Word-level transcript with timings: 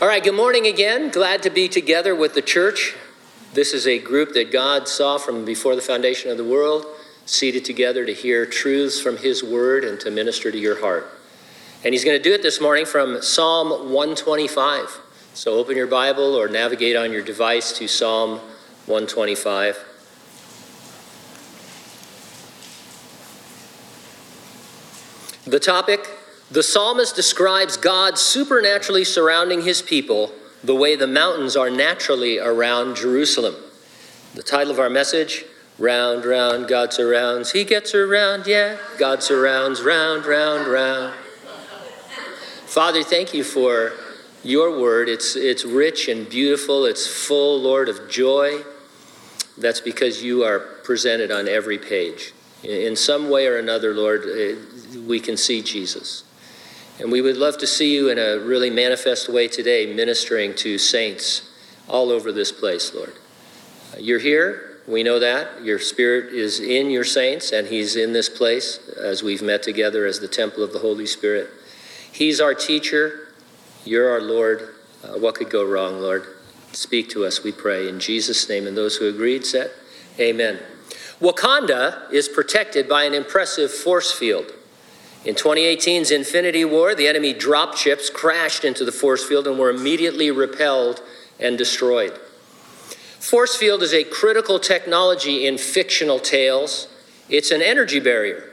All 0.00 0.06
right, 0.06 0.22
good 0.22 0.36
morning 0.36 0.68
again. 0.68 1.10
Glad 1.10 1.42
to 1.42 1.50
be 1.50 1.66
together 1.66 2.14
with 2.14 2.34
the 2.34 2.40
church. 2.40 2.94
This 3.54 3.74
is 3.74 3.84
a 3.84 3.98
group 3.98 4.32
that 4.34 4.52
God 4.52 4.86
saw 4.86 5.18
from 5.18 5.44
before 5.44 5.74
the 5.74 5.82
foundation 5.82 6.30
of 6.30 6.36
the 6.36 6.44
world, 6.44 6.86
seated 7.26 7.64
together 7.64 8.06
to 8.06 8.14
hear 8.14 8.46
truths 8.46 9.00
from 9.00 9.16
His 9.16 9.42
Word 9.42 9.82
and 9.82 9.98
to 9.98 10.12
minister 10.12 10.52
to 10.52 10.56
your 10.56 10.80
heart. 10.80 11.10
And 11.82 11.92
He's 11.92 12.04
going 12.04 12.16
to 12.16 12.22
do 12.22 12.32
it 12.32 12.42
this 12.42 12.60
morning 12.60 12.86
from 12.86 13.20
Psalm 13.22 13.92
125. 13.92 15.00
So 15.34 15.54
open 15.54 15.76
your 15.76 15.88
Bible 15.88 16.32
or 16.36 16.46
navigate 16.46 16.94
on 16.94 17.10
your 17.10 17.22
device 17.22 17.76
to 17.78 17.88
Psalm 17.88 18.38
125. 18.86 19.84
The 25.44 25.58
topic 25.58 26.17
the 26.50 26.62
psalmist 26.62 27.14
describes 27.14 27.76
God 27.76 28.18
supernaturally 28.18 29.04
surrounding 29.04 29.62
his 29.62 29.82
people 29.82 30.32
the 30.64 30.74
way 30.74 30.96
the 30.96 31.06
mountains 31.06 31.56
are 31.56 31.70
naturally 31.70 32.38
around 32.38 32.96
Jerusalem. 32.96 33.54
The 34.34 34.42
title 34.42 34.72
of 34.72 34.78
our 34.78 34.90
message 34.90 35.44
Round, 35.78 36.24
round, 36.24 36.66
God 36.66 36.92
surrounds. 36.92 37.52
He 37.52 37.64
gets 37.64 37.94
around, 37.94 38.48
yeah. 38.48 38.78
God 38.98 39.22
surrounds, 39.22 39.80
round, 39.80 40.26
round, 40.26 40.66
round. 40.66 41.14
Father, 42.66 43.04
thank 43.04 43.32
you 43.32 43.44
for 43.44 43.92
your 44.42 44.80
word. 44.80 45.08
It's, 45.08 45.36
it's 45.36 45.64
rich 45.64 46.08
and 46.08 46.28
beautiful, 46.28 46.84
it's 46.84 47.06
full, 47.06 47.60
Lord, 47.60 47.88
of 47.88 48.10
joy. 48.10 48.62
That's 49.56 49.80
because 49.80 50.22
you 50.22 50.42
are 50.42 50.58
presented 50.58 51.30
on 51.30 51.46
every 51.46 51.78
page. 51.78 52.32
In 52.64 52.96
some 52.96 53.30
way 53.30 53.46
or 53.46 53.56
another, 53.56 53.94
Lord, 53.94 54.24
eh, 54.24 54.56
we 55.06 55.20
can 55.20 55.36
see 55.36 55.62
Jesus. 55.62 56.24
And 57.00 57.12
we 57.12 57.20
would 57.20 57.36
love 57.36 57.58
to 57.58 57.66
see 57.66 57.94
you 57.94 58.10
in 58.10 58.18
a 58.18 58.38
really 58.38 58.70
manifest 58.70 59.28
way 59.28 59.46
today, 59.46 59.92
ministering 59.94 60.54
to 60.56 60.78
saints 60.78 61.48
all 61.88 62.10
over 62.10 62.32
this 62.32 62.50
place, 62.50 62.92
Lord. 62.92 63.14
You're 63.98 64.18
here. 64.18 64.80
We 64.88 65.02
know 65.02 65.18
that. 65.18 65.62
Your 65.62 65.78
spirit 65.78 66.34
is 66.34 66.60
in 66.60 66.90
your 66.90 67.04
saints, 67.04 67.52
and 67.52 67.68
He's 67.68 67.94
in 67.94 68.12
this 68.12 68.28
place 68.28 68.78
as 69.00 69.22
we've 69.22 69.42
met 69.42 69.62
together 69.62 70.06
as 70.06 70.18
the 70.18 70.28
temple 70.28 70.64
of 70.64 70.72
the 70.72 70.78
Holy 70.78 71.06
Spirit. 71.06 71.50
He's 72.10 72.40
our 72.40 72.54
teacher. 72.54 73.28
You're 73.84 74.10
our 74.10 74.20
Lord. 74.20 74.74
Uh, 75.04 75.18
what 75.18 75.34
could 75.34 75.50
go 75.50 75.64
wrong, 75.64 76.00
Lord? 76.00 76.26
Speak 76.72 77.08
to 77.10 77.24
us, 77.24 77.44
we 77.44 77.52
pray. 77.52 77.88
In 77.88 78.00
Jesus' 78.00 78.48
name. 78.48 78.66
And 78.66 78.76
those 78.76 78.96
who 78.96 79.08
agreed 79.08 79.44
said, 79.46 79.70
Amen. 80.18 80.58
Wakanda 81.20 82.12
is 82.12 82.28
protected 82.28 82.88
by 82.88 83.04
an 83.04 83.14
impressive 83.14 83.70
force 83.70 84.10
field. 84.10 84.52
In 85.24 85.34
2018's 85.34 86.10
Infinity 86.10 86.64
War, 86.64 86.94
the 86.94 87.08
enemy 87.08 87.32
drop 87.32 87.76
ships 87.76 88.08
crashed 88.08 88.64
into 88.64 88.84
the 88.84 88.92
force 88.92 89.24
field 89.24 89.46
and 89.46 89.58
were 89.58 89.70
immediately 89.70 90.30
repelled 90.30 91.02
and 91.40 91.58
destroyed. 91.58 92.18
Force 93.18 93.56
field 93.56 93.82
is 93.82 93.92
a 93.92 94.04
critical 94.04 94.58
technology 94.60 95.46
in 95.46 95.58
fictional 95.58 96.20
tales. 96.20 96.86
It's 97.28 97.50
an 97.50 97.62
energy 97.62 97.98
barrier. 97.98 98.52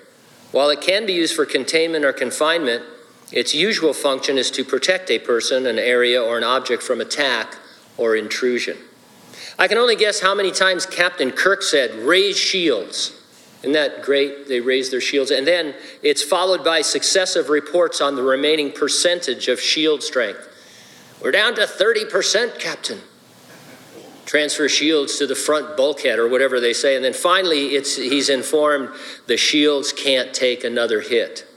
While 0.52 0.70
it 0.70 0.82
can 0.82 1.06
be 1.06 1.14
used 1.14 1.36
for 1.36 1.46
containment 1.46 2.04
or 2.04 2.14
confinement, 2.14 2.84
its 3.32 3.54
usual 3.54 3.94
function 3.94 4.38
is 4.38 4.50
to 4.52 4.64
protect 4.64 5.10
a 5.12 5.20
person, 5.20 5.66
an 5.68 5.78
area, 5.80 6.22
or 6.22 6.38
an 6.38 6.44
object 6.44 6.82
from 6.82 7.00
attack 7.00 7.56
or 7.98 8.16
intrusion. 8.16 8.78
I 9.58 9.68
can 9.68 9.78
only 9.78 9.96
guess 9.96 10.20
how 10.20 10.36
many 10.36 10.52
times 10.52 10.86
Captain 10.86 11.32
Kirk 11.32 11.62
said, 11.62 11.92
raise 11.94 12.38
shields. 12.38 13.15
Isn't 13.66 13.74
that 13.74 14.04
great? 14.04 14.48
They 14.48 14.60
raise 14.60 14.92
their 14.92 15.02
shields. 15.02 15.32
And 15.32 15.48
then 15.48 15.74
it's 16.04 16.22
followed 16.22 16.64
by 16.64 16.84
successive 16.84 17.50
reports 17.50 18.00
on 18.00 18.16
the 18.16 18.22
remaining 18.22 18.72
percentage 18.72 19.48
of 19.48 19.60
shield 19.60 20.04
strength. 20.04 20.48
We're 21.20 21.32
down 21.32 21.56
to 21.56 21.62
30%, 21.62 22.60
Captain. 22.60 23.02
Transfer 24.28 24.70
shields 24.70 25.18
to 25.18 25.26
the 25.26 25.34
front 25.34 25.76
bulkhead 25.76 26.20
or 26.20 26.30
whatever 26.30 26.60
they 26.60 26.74
say. 26.74 26.96
And 26.96 27.04
then 27.04 27.14
finally, 27.14 27.70
it's, 27.70 27.96
he's 27.96 28.30
informed 28.30 28.90
the 29.26 29.36
shields 29.36 29.92
can't 29.92 30.32
take 30.32 30.64
another 30.64 31.02
hit. 31.02 31.48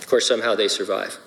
Of 0.00 0.08
course, 0.08 0.26
somehow 0.26 0.56
they 0.56 0.66
survive. 0.66 1.20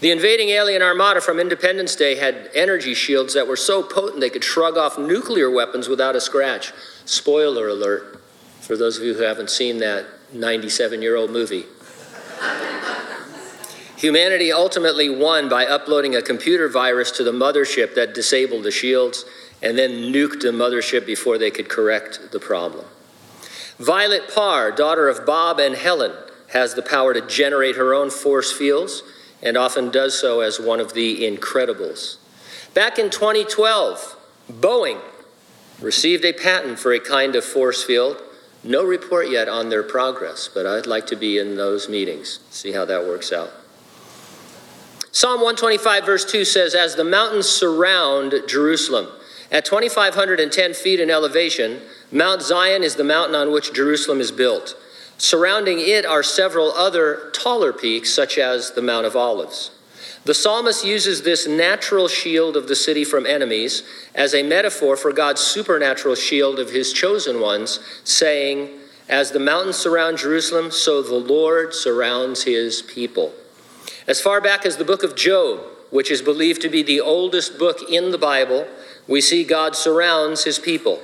The 0.00 0.10
invading 0.10 0.48
alien 0.48 0.82
armada 0.82 1.20
from 1.20 1.38
Independence 1.38 1.94
Day 1.94 2.16
had 2.16 2.50
energy 2.52 2.94
shields 2.94 3.34
that 3.34 3.46
were 3.46 3.54
so 3.54 3.80
potent 3.80 4.18
they 4.18 4.28
could 4.28 4.42
shrug 4.42 4.76
off 4.76 4.98
nuclear 4.98 5.48
weapons 5.48 5.88
without 5.88 6.16
a 6.16 6.20
scratch. 6.20 6.72
Spoiler 7.04 7.68
alert 7.68 8.22
for 8.64 8.78
those 8.78 8.96
of 8.96 9.04
you 9.04 9.12
who 9.12 9.22
haven't 9.22 9.50
seen 9.50 9.78
that 9.78 10.06
97 10.32 11.02
year 11.02 11.16
old 11.16 11.30
movie. 11.30 11.64
Humanity 13.96 14.52
ultimately 14.52 15.08
won 15.08 15.48
by 15.48 15.66
uploading 15.66 16.16
a 16.16 16.22
computer 16.22 16.68
virus 16.68 17.10
to 17.12 17.24
the 17.24 17.32
mothership 17.32 17.94
that 17.94 18.14
disabled 18.14 18.64
the 18.64 18.70
shields 18.70 19.24
and 19.62 19.78
then 19.78 20.12
nuked 20.12 20.40
the 20.40 20.48
mothership 20.48 21.06
before 21.06 21.38
they 21.38 21.50
could 21.50 21.68
correct 21.68 22.32
the 22.32 22.40
problem. 22.40 22.84
Violet 23.78 24.30
Parr, 24.34 24.70
daughter 24.70 25.08
of 25.08 25.26
Bob 25.26 25.58
and 25.58 25.74
Helen, 25.74 26.12
has 26.52 26.74
the 26.74 26.82
power 26.82 27.12
to 27.14 27.26
generate 27.26 27.76
her 27.76 27.94
own 27.94 28.10
force 28.10 28.52
fields 28.52 29.02
and 29.42 29.56
often 29.56 29.90
does 29.90 30.18
so 30.18 30.40
as 30.40 30.58
one 30.58 30.80
of 30.80 30.94
the 30.94 31.22
Incredibles. 31.22 32.16
Back 32.72 32.98
in 32.98 33.10
2012, 33.10 34.16
Boeing 34.50 35.00
received 35.80 36.24
a 36.24 36.32
patent 36.32 36.78
for 36.78 36.92
a 36.92 37.00
kind 37.00 37.36
of 37.36 37.44
force 37.44 37.82
field 37.82 38.20
no 38.64 38.84
report 38.84 39.28
yet 39.28 39.48
on 39.48 39.68
their 39.68 39.82
progress, 39.82 40.48
but 40.52 40.66
I'd 40.66 40.86
like 40.86 41.06
to 41.08 41.16
be 41.16 41.38
in 41.38 41.56
those 41.56 41.88
meetings, 41.88 42.40
see 42.50 42.72
how 42.72 42.84
that 42.86 43.04
works 43.04 43.32
out. 43.32 43.50
Psalm 45.12 45.40
125, 45.40 46.04
verse 46.04 46.24
2 46.24 46.44
says, 46.44 46.74
As 46.74 46.96
the 46.96 47.04
mountains 47.04 47.48
surround 47.48 48.34
Jerusalem, 48.48 49.08
at 49.52 49.64
2,510 49.64 50.74
feet 50.74 50.98
in 50.98 51.10
elevation, 51.10 51.82
Mount 52.10 52.42
Zion 52.42 52.82
is 52.82 52.96
the 52.96 53.04
mountain 53.04 53.36
on 53.36 53.52
which 53.52 53.72
Jerusalem 53.72 54.20
is 54.20 54.32
built. 54.32 54.76
Surrounding 55.16 55.78
it 55.78 56.04
are 56.04 56.24
several 56.24 56.72
other 56.72 57.30
taller 57.32 57.72
peaks, 57.72 58.12
such 58.12 58.38
as 58.38 58.72
the 58.72 58.82
Mount 58.82 59.06
of 59.06 59.14
Olives. 59.14 59.70
The 60.24 60.34
psalmist 60.34 60.86
uses 60.86 61.20
this 61.20 61.46
natural 61.46 62.08
shield 62.08 62.56
of 62.56 62.66
the 62.66 62.76
city 62.76 63.04
from 63.04 63.26
enemies 63.26 63.82
as 64.14 64.34
a 64.34 64.42
metaphor 64.42 64.96
for 64.96 65.12
God's 65.12 65.42
supernatural 65.42 66.14
shield 66.14 66.58
of 66.58 66.70
his 66.70 66.94
chosen 66.94 67.40
ones, 67.40 67.78
saying, 68.04 68.70
As 69.06 69.32
the 69.32 69.38
mountains 69.38 69.76
surround 69.76 70.16
Jerusalem, 70.16 70.70
so 70.70 71.02
the 71.02 71.14
Lord 71.14 71.74
surrounds 71.74 72.44
his 72.44 72.80
people. 72.80 73.34
As 74.06 74.20
far 74.20 74.40
back 74.40 74.64
as 74.64 74.78
the 74.78 74.84
book 74.84 75.02
of 75.02 75.14
Job, 75.14 75.60
which 75.90 76.10
is 76.10 76.22
believed 76.22 76.62
to 76.62 76.70
be 76.70 76.82
the 76.82 77.02
oldest 77.02 77.58
book 77.58 77.90
in 77.90 78.10
the 78.10 78.18
Bible, 78.18 78.66
we 79.06 79.20
see 79.20 79.44
God 79.44 79.76
surrounds 79.76 80.44
his 80.44 80.58
people. 80.58 81.00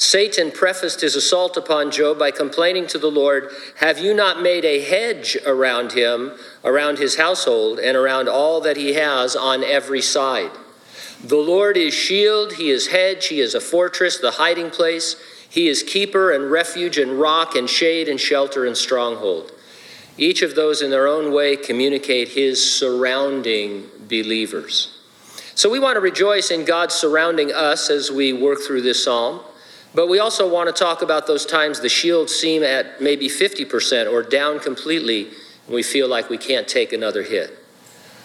Satan 0.00 0.50
prefaced 0.50 1.02
his 1.02 1.14
assault 1.14 1.58
upon 1.58 1.90
Job 1.90 2.18
by 2.18 2.30
complaining 2.30 2.86
to 2.86 2.96
the 2.96 3.10
Lord, 3.10 3.50
Have 3.80 3.98
you 3.98 4.14
not 4.14 4.40
made 4.40 4.64
a 4.64 4.80
hedge 4.80 5.36
around 5.44 5.92
him, 5.92 6.32
around 6.64 6.98
his 6.98 7.16
household, 7.16 7.78
and 7.78 7.98
around 7.98 8.26
all 8.26 8.62
that 8.62 8.78
he 8.78 8.94
has 8.94 9.36
on 9.36 9.62
every 9.62 10.00
side? 10.00 10.52
The 11.22 11.36
Lord 11.36 11.76
is 11.76 11.92
shield, 11.92 12.54
he 12.54 12.70
is 12.70 12.86
hedge, 12.86 13.26
he 13.26 13.40
is 13.40 13.54
a 13.54 13.60
fortress, 13.60 14.18
the 14.18 14.30
hiding 14.30 14.70
place. 14.70 15.16
He 15.50 15.68
is 15.68 15.82
keeper 15.82 16.30
and 16.32 16.50
refuge 16.50 16.96
and 16.96 17.20
rock 17.20 17.54
and 17.54 17.68
shade 17.68 18.08
and 18.08 18.18
shelter 18.18 18.64
and 18.64 18.78
stronghold. 18.78 19.52
Each 20.16 20.40
of 20.40 20.54
those 20.54 20.80
in 20.80 20.88
their 20.88 21.08
own 21.08 21.30
way 21.30 21.56
communicate 21.56 22.28
his 22.28 22.72
surrounding 22.72 23.84
believers. 24.08 24.96
So 25.54 25.68
we 25.68 25.78
want 25.78 25.96
to 25.96 26.00
rejoice 26.00 26.50
in 26.50 26.64
God 26.64 26.90
surrounding 26.90 27.52
us 27.52 27.90
as 27.90 28.10
we 28.10 28.32
work 28.32 28.60
through 28.60 28.80
this 28.80 29.04
psalm. 29.04 29.40
But 29.94 30.08
we 30.08 30.18
also 30.18 30.48
want 30.48 30.74
to 30.74 30.84
talk 30.84 31.02
about 31.02 31.26
those 31.26 31.44
times 31.44 31.80
the 31.80 31.88
shields 31.88 32.34
seem 32.34 32.62
at 32.62 33.00
maybe 33.00 33.28
50% 33.28 34.10
or 34.10 34.22
down 34.22 34.60
completely, 34.60 35.28
and 35.66 35.74
we 35.74 35.82
feel 35.82 36.08
like 36.08 36.30
we 36.30 36.38
can't 36.38 36.68
take 36.68 36.92
another 36.92 37.22
hit. 37.22 37.58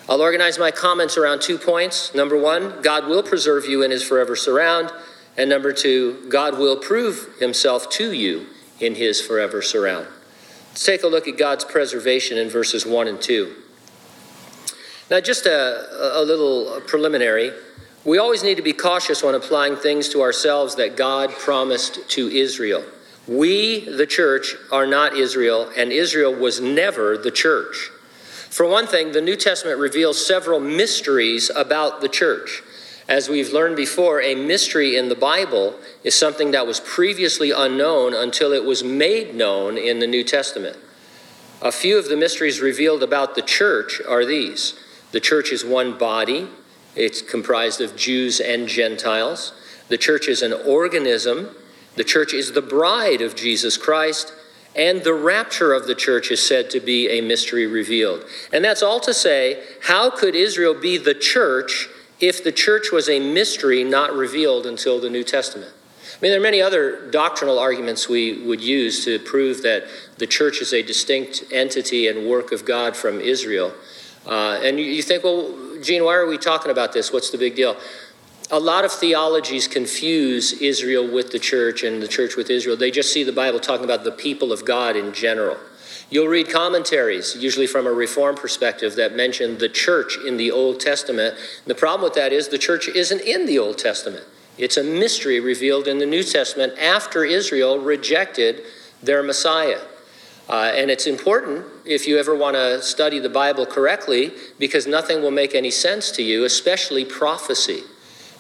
I'll 0.08 0.22
organize 0.22 0.60
my 0.60 0.70
comments 0.70 1.18
around 1.18 1.42
two 1.42 1.58
points. 1.58 2.14
Number 2.14 2.38
one, 2.38 2.82
God 2.84 3.08
will 3.08 3.24
preserve 3.24 3.66
you 3.66 3.82
in 3.82 3.90
his 3.90 4.04
forever 4.04 4.36
surround. 4.36 4.92
And 5.38 5.50
number 5.50 5.74
two, 5.74 6.28
God 6.30 6.60
will 6.60 6.78
prove 6.78 7.36
himself 7.40 7.90
to 7.92 8.14
you 8.14 8.46
in 8.80 8.96
his 8.96 9.20
forever 9.20 9.64
surround. 9.64 10.08
Let's 10.70 10.86
take 10.86 11.04
a 11.04 11.08
look 11.08 11.28
at 11.28 11.38
God's 11.38 11.66
preservation 11.66 12.38
in 12.38 12.50
verses 12.50 12.86
1 12.86 13.08
and 13.08 13.20
2. 13.20 13.56
Now, 15.10 15.22
just 15.22 15.46
a, 15.46 16.20
a 16.20 16.24
little 16.24 16.82
preliminary. 16.82 17.52
We 18.06 18.20
always 18.20 18.44
need 18.44 18.58
to 18.58 18.62
be 18.62 18.72
cautious 18.72 19.24
when 19.24 19.34
applying 19.34 19.78
things 19.78 20.10
to 20.10 20.22
ourselves 20.22 20.76
that 20.76 20.96
God 20.96 21.32
promised 21.32 22.08
to 22.12 22.28
Israel. 22.30 22.84
We, 23.28 23.80
the 23.80 24.06
church, 24.06 24.56
are 24.72 24.86
not 24.86 25.18
Israel, 25.18 25.72
and 25.76 25.92
Israel 25.92 26.32
was 26.32 26.62
never 26.62 27.18
the 27.18 27.32
church. 27.32 27.90
For 28.52 28.68
one 28.68 28.86
thing, 28.86 29.12
the 29.12 29.22
New 29.22 29.36
Testament 29.36 29.80
reveals 29.80 30.24
several 30.24 30.60
mysteries 30.60 31.50
about 31.50 32.02
the 32.02 32.08
church. 32.08 32.62
As 33.08 33.28
we've 33.28 33.52
learned 33.52 33.76
before, 33.76 34.22
a 34.22 34.36
mystery 34.36 34.96
in 34.96 35.10
the 35.10 35.16
Bible 35.16 35.76
is 36.04 36.14
something 36.14 36.52
that 36.52 36.68
was 36.68 36.80
previously 36.80 37.50
unknown 37.50 38.14
until 38.14 38.54
it 38.54 38.64
was 38.64 38.84
made 38.84 39.34
known 39.34 39.80
in 39.80 39.98
the 39.98 40.08
New 40.08 40.24
Testament. 40.24 40.78
A 41.60 41.72
few 41.72 41.98
of 41.98 42.08
the 42.08 42.18
mysteries 42.18 42.62
revealed 42.62 43.02
about 43.02 43.34
the 43.34 43.42
church 43.42 44.00
are 44.08 44.26
these 44.26 44.76
The 45.12 45.20
church 45.20 45.52
is 45.52 45.66
one 45.66 45.98
body, 45.98 46.50
it's 46.96 47.22
comprised 47.22 47.82
of 47.82 47.96
Jews 47.96 48.40
and 48.40 48.68
Gentiles. 48.68 49.54
The 49.90 49.98
church 49.98 50.28
is 50.28 50.42
an 50.42 50.54
organism. 50.54 51.50
The 51.96 52.04
church 52.04 52.34
is 52.34 52.54
the 52.54 52.62
bride 52.62 53.22
of 53.22 53.36
Jesus 53.36 53.78
Christ. 53.78 54.34
And 54.76 55.04
the 55.04 55.14
rapture 55.14 55.74
of 55.74 55.88
the 55.88 55.96
church 55.96 56.32
is 56.32 56.46
said 56.46 56.70
to 56.72 56.80
be 56.80 57.10
a 57.10 57.22
mystery 57.22 57.66
revealed. 57.66 58.26
And 58.52 58.64
that's 58.64 58.84
all 58.84 59.00
to 59.02 59.14
say, 59.14 59.64
how 59.84 60.10
could 60.10 60.36
Israel 60.36 60.74
be 60.74 60.98
the 60.98 61.14
church 61.14 61.88
if 62.20 62.44
the 62.44 62.52
church 62.52 62.92
was 62.92 63.08
a 63.08 63.20
mystery 63.20 63.84
not 63.84 64.14
revealed 64.14 64.66
until 64.66 65.00
the 65.00 65.10
New 65.10 65.24
Testament? 65.24 65.72
I 66.16 66.18
mean, 66.22 66.32
there 66.32 66.40
are 66.40 66.44
many 66.44 66.62
other 66.62 67.10
doctrinal 67.10 67.60
arguments 67.60 68.08
we 68.08 68.46
would 68.46 68.62
use 68.62 69.04
to 69.06 69.20
prove 69.20 69.64
that 69.64 69.84
the 70.18 70.28
church 70.28 70.62
is 70.62 70.74
a 70.74 70.82
distinct 70.82 71.44
entity 71.52 72.08
and 72.08 72.30
work 72.30 72.52
of 72.52 72.66
God 72.66 72.96
from 72.96 73.20
Israel. 73.20 73.74
Uh, 74.26 74.60
and 74.64 74.80
you, 74.80 74.86
you 74.86 75.02
think, 75.02 75.24
well, 75.24 75.54
Gene, 75.86 76.04
why 76.04 76.16
are 76.16 76.26
we 76.26 76.40
talking 76.40 76.72
about 76.72 76.94
this? 76.94 77.14
What's 77.14 77.30
the 77.30 77.38
big 77.38 77.56
deal? 77.56 77.78
A 78.50 78.60
lot 78.60 78.86
of 78.86 78.92
theologies 78.92 79.68
confuse 79.68 80.54
Israel 80.54 81.08
with 81.08 81.32
the 81.32 81.38
church 81.38 81.84
and 81.84 82.02
the 82.02 82.08
church 82.08 82.36
with 82.36 82.50
Israel. 82.50 82.76
They 82.76 82.90
just 82.90 83.14
see 83.14 83.24
the 83.24 83.32
Bible 83.32 83.60
talking 83.60 83.86
about 83.86 84.04
the 84.04 84.12
people 84.12 84.52
of 84.52 84.66
God 84.66 84.96
in 84.96 85.14
general. 85.14 85.58
You'll 86.10 86.28
read 86.28 86.50
commentaries, 86.50 87.36
usually 87.36 87.68
from 87.68 87.86
a 87.86 87.92
Reform 87.92 88.36
perspective, 88.36 88.96
that 88.96 89.16
mention 89.16 89.60
the 89.60 89.70
church 89.70 90.18
in 90.26 90.38
the 90.38 90.52
Old 90.52 90.80
Testament. 90.80 91.36
The 91.66 91.76
problem 91.76 92.04
with 92.04 92.16
that 92.16 92.34
is 92.34 92.48
the 92.48 92.58
church 92.58 92.88
isn't 92.88 93.22
in 93.22 93.46
the 93.46 93.60
Old 93.60 93.78
Testament. 93.78 94.26
It's 94.58 94.78
a 94.78 94.84
mystery 94.84 95.40
revealed 95.40 95.88
in 95.88 96.00
the 96.00 96.06
New 96.06 96.24
Testament 96.24 96.78
after 96.80 97.24
Israel 97.24 97.78
rejected 97.78 98.64
their 99.04 99.22
Messiah. 99.22 99.82
Uh, 100.48 100.72
and 100.76 100.92
it's 100.92 101.08
important 101.08 101.66
if 101.86 102.08
you 102.08 102.20
ever 102.20 102.36
want 102.36 102.56
to 102.56 102.82
study 102.82 103.20
the 103.20 103.30
Bible 103.30 103.66
correctly 103.66 104.32
because 104.60 104.86
nothing 104.86 105.22
will 105.22 105.32
make 105.32 105.56
any 105.56 105.72
sense 105.72 106.12
to 106.12 106.24
you, 106.24 106.44
especially 106.44 107.04
prophecy. 107.04 107.82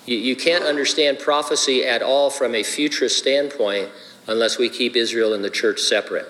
You, 0.05 0.17
you 0.17 0.35
can't 0.35 0.63
understand 0.63 1.17
prophecy 1.17 1.83
at 1.83 2.03
all 2.03 2.29
from 2.29 2.53
a 2.53 2.61
futurist 2.61 3.17
standpoint 3.17 3.89
unless 4.27 4.57
we 4.57 4.69
keep 4.69 4.95
Israel 4.95 5.33
and 5.33 5.43
the 5.43 5.49
church 5.49 5.79
separate. 5.79 6.27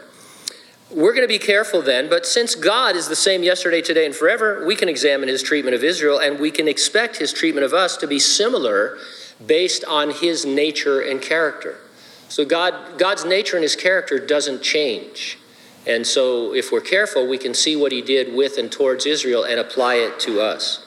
We're 0.91 1.13
going 1.13 1.23
to 1.23 1.27
be 1.27 1.39
careful 1.39 1.81
then, 1.81 2.09
but 2.09 2.25
since 2.25 2.55
God 2.55 2.95
is 2.95 3.09
the 3.09 3.15
same 3.15 3.43
yesterday, 3.43 3.81
today, 3.81 4.05
and 4.05 4.15
forever, 4.15 4.65
we 4.65 4.75
can 4.75 4.87
examine 4.87 5.27
his 5.27 5.41
treatment 5.41 5.75
of 5.75 5.83
Israel 5.83 6.19
and 6.19 6.39
we 6.39 6.51
can 6.51 6.67
expect 6.67 7.17
his 7.17 7.33
treatment 7.33 7.65
of 7.65 7.73
us 7.73 7.97
to 7.97 8.07
be 8.07 8.19
similar 8.19 8.97
based 9.45 9.83
on 9.85 10.11
his 10.11 10.45
nature 10.45 11.01
and 11.01 11.21
character. 11.21 11.79
So 12.29 12.45
God, 12.45 12.97
God's 12.97 13.25
nature 13.25 13.57
and 13.57 13.63
his 13.63 13.75
character 13.75 14.19
doesn't 14.19 14.61
change. 14.61 15.37
And 15.87 16.05
so 16.05 16.53
if 16.53 16.71
we're 16.71 16.81
careful, 16.81 17.27
we 17.27 17.37
can 17.37 17.53
see 17.53 17.75
what 17.75 17.91
he 17.91 18.01
did 18.01 18.33
with 18.33 18.57
and 18.57 18.71
towards 18.71 19.05
Israel 19.05 19.43
and 19.43 19.59
apply 19.59 19.95
it 19.95 20.19
to 20.21 20.41
us. 20.41 20.85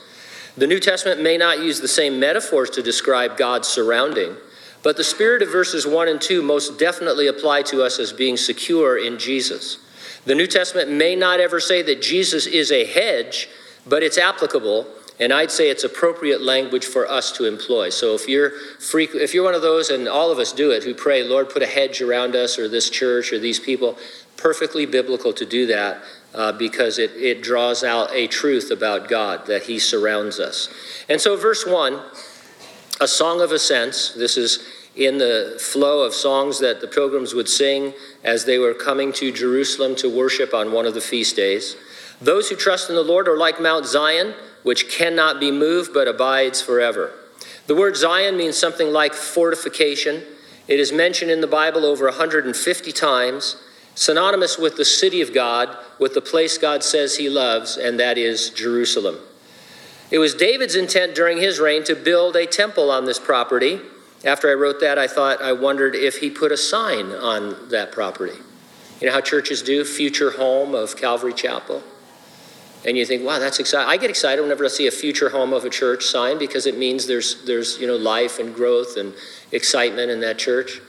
The 0.57 0.67
New 0.67 0.81
Testament 0.81 1.23
may 1.23 1.37
not 1.37 1.61
use 1.61 1.81
the 1.81 1.87
same 1.87 2.19
metaphors 2.19 2.71
to 2.71 2.83
describe 2.83 3.37
God's 3.37 3.69
surrounding, 3.69 4.37
but 4.83 4.97
the 4.97 5.05
spirit 5.05 5.43
of 5.43 5.53
verses 5.53 5.87
1 5.87 6.09
and 6.09 6.21
2 6.21 6.43
most 6.43 6.79
definitely 6.79 7.29
apply 7.29 7.63
to 7.63 7.83
us 7.83 8.01
as 8.01 8.13
being 8.13 8.37
secure 8.37 8.99
in 8.99 9.19
Jesus. 9.19 9.79
The 10.25 10.35
New 10.35 10.49
Testament 10.49 10.91
may 10.91 11.15
not 11.15 11.39
ever 11.39 11.61
say 11.61 11.83
that 11.83 12.03
Jesus 12.03 12.47
is 12.47 12.73
a 12.73 12.85
hedge, 12.85 13.49
but 13.87 14.03
it's 14.03 14.19
applicable 14.19 14.87
and 15.21 15.33
I'd 15.33 15.51
say 15.51 15.69
it's 15.69 15.85
appropriate 15.85 16.43
language 16.43 16.87
for 16.87 17.09
us 17.09 17.33
to 17.33 17.45
employ. 17.45 17.91
So 17.91 18.15
if 18.15 18.29
you're 18.29 18.51
freak, 18.79 19.11
if 19.15 19.35
you're 19.35 19.45
one 19.45 19.55
of 19.55 19.63
those, 19.63 19.91
and 19.91 20.09
all 20.09 20.31
of 20.31 20.39
us 20.39 20.53
do 20.53 20.71
it, 20.71 20.85
who 20.85 20.95
pray, 20.95 21.25
Lord, 21.25 21.51
put 21.51 21.63
a 21.63 21.67
hedge 21.67 22.01
around 22.01 22.37
us 22.37 22.59
or 22.59 22.69
this 22.69 22.89
church 22.89 23.33
or 23.33 23.39
these 23.39 23.59
people, 23.59 23.99
perfectly 24.37 24.87
biblical 24.87 25.33
to 25.33 25.45
do 25.45 25.67
that 25.67 26.03
uh, 26.35 26.53
because 26.53 26.99
it, 26.99 27.11
it 27.17 27.43
draws 27.43 27.83
out 27.83 28.11
a 28.13 28.29
truth 28.29 28.71
about 28.71 29.09
God 29.09 29.47
that 29.47 29.65
He 29.65 29.79
surrounds 29.79 30.39
us. 30.39 30.73
And 31.09 31.21
so, 31.21 31.37
verse 31.37 31.67
1, 31.67 32.01
a 33.01 33.09
song 33.09 33.41
of 33.41 33.51
ascents. 33.51 34.15
This 34.15 34.37
is 34.37 34.67
in 34.95 35.19
the 35.19 35.57
flow 35.61 36.03
of 36.03 36.13
songs 36.13 36.59
that 36.59 36.81
the 36.81 36.89
pilgrims 36.89 37.33
would 37.33 37.49
sing 37.49 37.95
as 38.25 38.45
they 38.45 38.59
were 38.59 38.75
coming 38.75 39.13
to 39.13 39.33
Jerusalem 39.33 39.95
to 39.97 40.09
worship 40.09 40.53
on 40.53 40.73
one 40.73 40.87
of 40.87 40.95
the 40.95 41.01
feast 41.01 41.37
days. 41.37 41.77
Those 42.21 42.49
who 42.49 42.57
trust 42.57 42.91
in 42.91 42.97
the 42.97 43.03
Lord 43.03 43.29
are 43.29 43.39
like 43.39 43.61
Mount 43.61 43.87
Zion 43.87 44.35
which 44.69 44.91
cannot 44.91 45.41
be 45.41 45.51
moved 45.51 45.95
but 45.95 46.07
abides 46.07 46.61
forever. 46.61 47.11
The 47.69 47.75
word 47.75 47.97
Zion 47.97 48.37
means 48.37 48.59
something 48.59 48.93
like 48.93 49.15
fortification. 49.15 50.23
It 50.67 50.79
is 50.79 50.93
mentioned 50.93 51.31
in 51.31 51.41
the 51.41 51.47
Bible 51.47 51.87
over 51.87 52.05
150 52.05 52.93
times, 52.93 53.57
synonymous 53.95 54.59
with 54.59 54.77
the 54.77 54.85
city 54.85 55.23
of 55.23 55.33
God, 55.33 55.75
with 55.99 56.13
the 56.13 56.21
place 56.21 56.59
God 56.59 56.85
says 56.85 57.17
he 57.17 57.31
loves, 57.31 57.79
and 57.79 57.99
that 57.99 58.19
is 58.19 58.51
Jerusalem. 58.51 59.17
It 60.11 60.19
was 60.19 60.35
David's 60.35 60.77
intent 60.77 61.15
during 61.15 61.39
his 61.39 61.59
reign 61.59 61.83
to 61.85 61.95
build 61.95 62.37
a 62.37 62.45
temple 62.45 62.91
on 62.91 63.07
this 63.07 63.19
property. 63.19 63.81
After 64.23 64.51
I 64.51 64.53
wrote 64.53 64.81
that, 64.81 64.99
I 64.99 65.07
thought, 65.07 65.41
I 65.41 65.53
wondered 65.53 65.95
if 65.95 66.19
he 66.19 66.29
put 66.29 66.53
a 66.53 66.59
sign 66.59 67.13
on 67.13 67.71
that 67.71 67.91
property. 67.91 68.37
You 69.01 69.07
know 69.07 69.15
how 69.15 69.23
churches 69.23 69.63
do, 69.63 69.83
future 69.83 70.33
home 70.33 70.75
of 70.75 70.95
Calvary 70.95 71.33
Chapel? 71.33 71.83
And 72.87 72.97
you 72.97 73.05
think, 73.05 73.25
wow, 73.25 73.39
that's 73.39 73.59
exciting. 73.59 73.89
I 73.89 73.97
get 73.97 74.11
excited 74.11 74.41
whenever 74.41 74.65
I 74.65 74.69
see 74.69 74.87
a 74.87 74.91
future 74.91 75.31
home 75.31 75.53
of 75.53 75.65
a 75.65 75.71
church 75.71 76.05
sign 76.05 76.39
because 76.39 76.67
it 76.67 76.79
means 76.79 77.07
there's, 77.07 77.45
there's 77.45 77.79
you 77.79 77.87
know, 77.87 77.97
life 77.97 78.39
and 78.39 78.55
growth 78.55 78.97
and 78.97 79.15
excitement 79.51 80.11
in 80.11 80.21
that 80.21 80.39
church. 80.39 80.81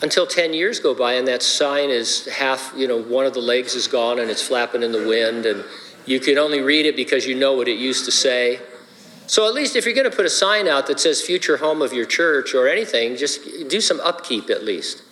Until 0.00 0.26
10 0.26 0.54
years 0.54 0.80
go 0.80 0.94
by 0.94 1.14
and 1.14 1.26
that 1.28 1.42
sign 1.42 1.90
is 1.90 2.26
half, 2.26 2.72
you 2.76 2.86
know, 2.86 3.00
one 3.00 3.26
of 3.26 3.34
the 3.34 3.40
legs 3.40 3.74
is 3.74 3.88
gone 3.88 4.18
and 4.20 4.30
it's 4.30 4.46
flapping 4.46 4.82
in 4.82 4.92
the 4.92 5.06
wind 5.06 5.46
and 5.46 5.64
you 6.06 6.20
can 6.20 6.38
only 6.38 6.60
read 6.60 6.86
it 6.86 6.96
because 6.96 7.26
you 7.26 7.34
know 7.34 7.54
what 7.54 7.68
it 7.68 7.78
used 7.78 8.04
to 8.04 8.12
say. 8.12 8.60
So 9.26 9.48
at 9.48 9.54
least 9.54 9.74
if 9.74 9.86
you're 9.86 9.94
going 9.94 10.10
to 10.10 10.14
put 10.14 10.26
a 10.26 10.30
sign 10.30 10.68
out 10.68 10.86
that 10.88 11.00
says 11.00 11.22
future 11.22 11.56
home 11.56 11.80
of 11.80 11.92
your 11.92 12.04
church 12.04 12.54
or 12.54 12.68
anything, 12.68 13.16
just 13.16 13.68
do 13.68 13.80
some 13.80 14.00
upkeep 14.00 14.50
at 14.50 14.64
least 14.64 15.03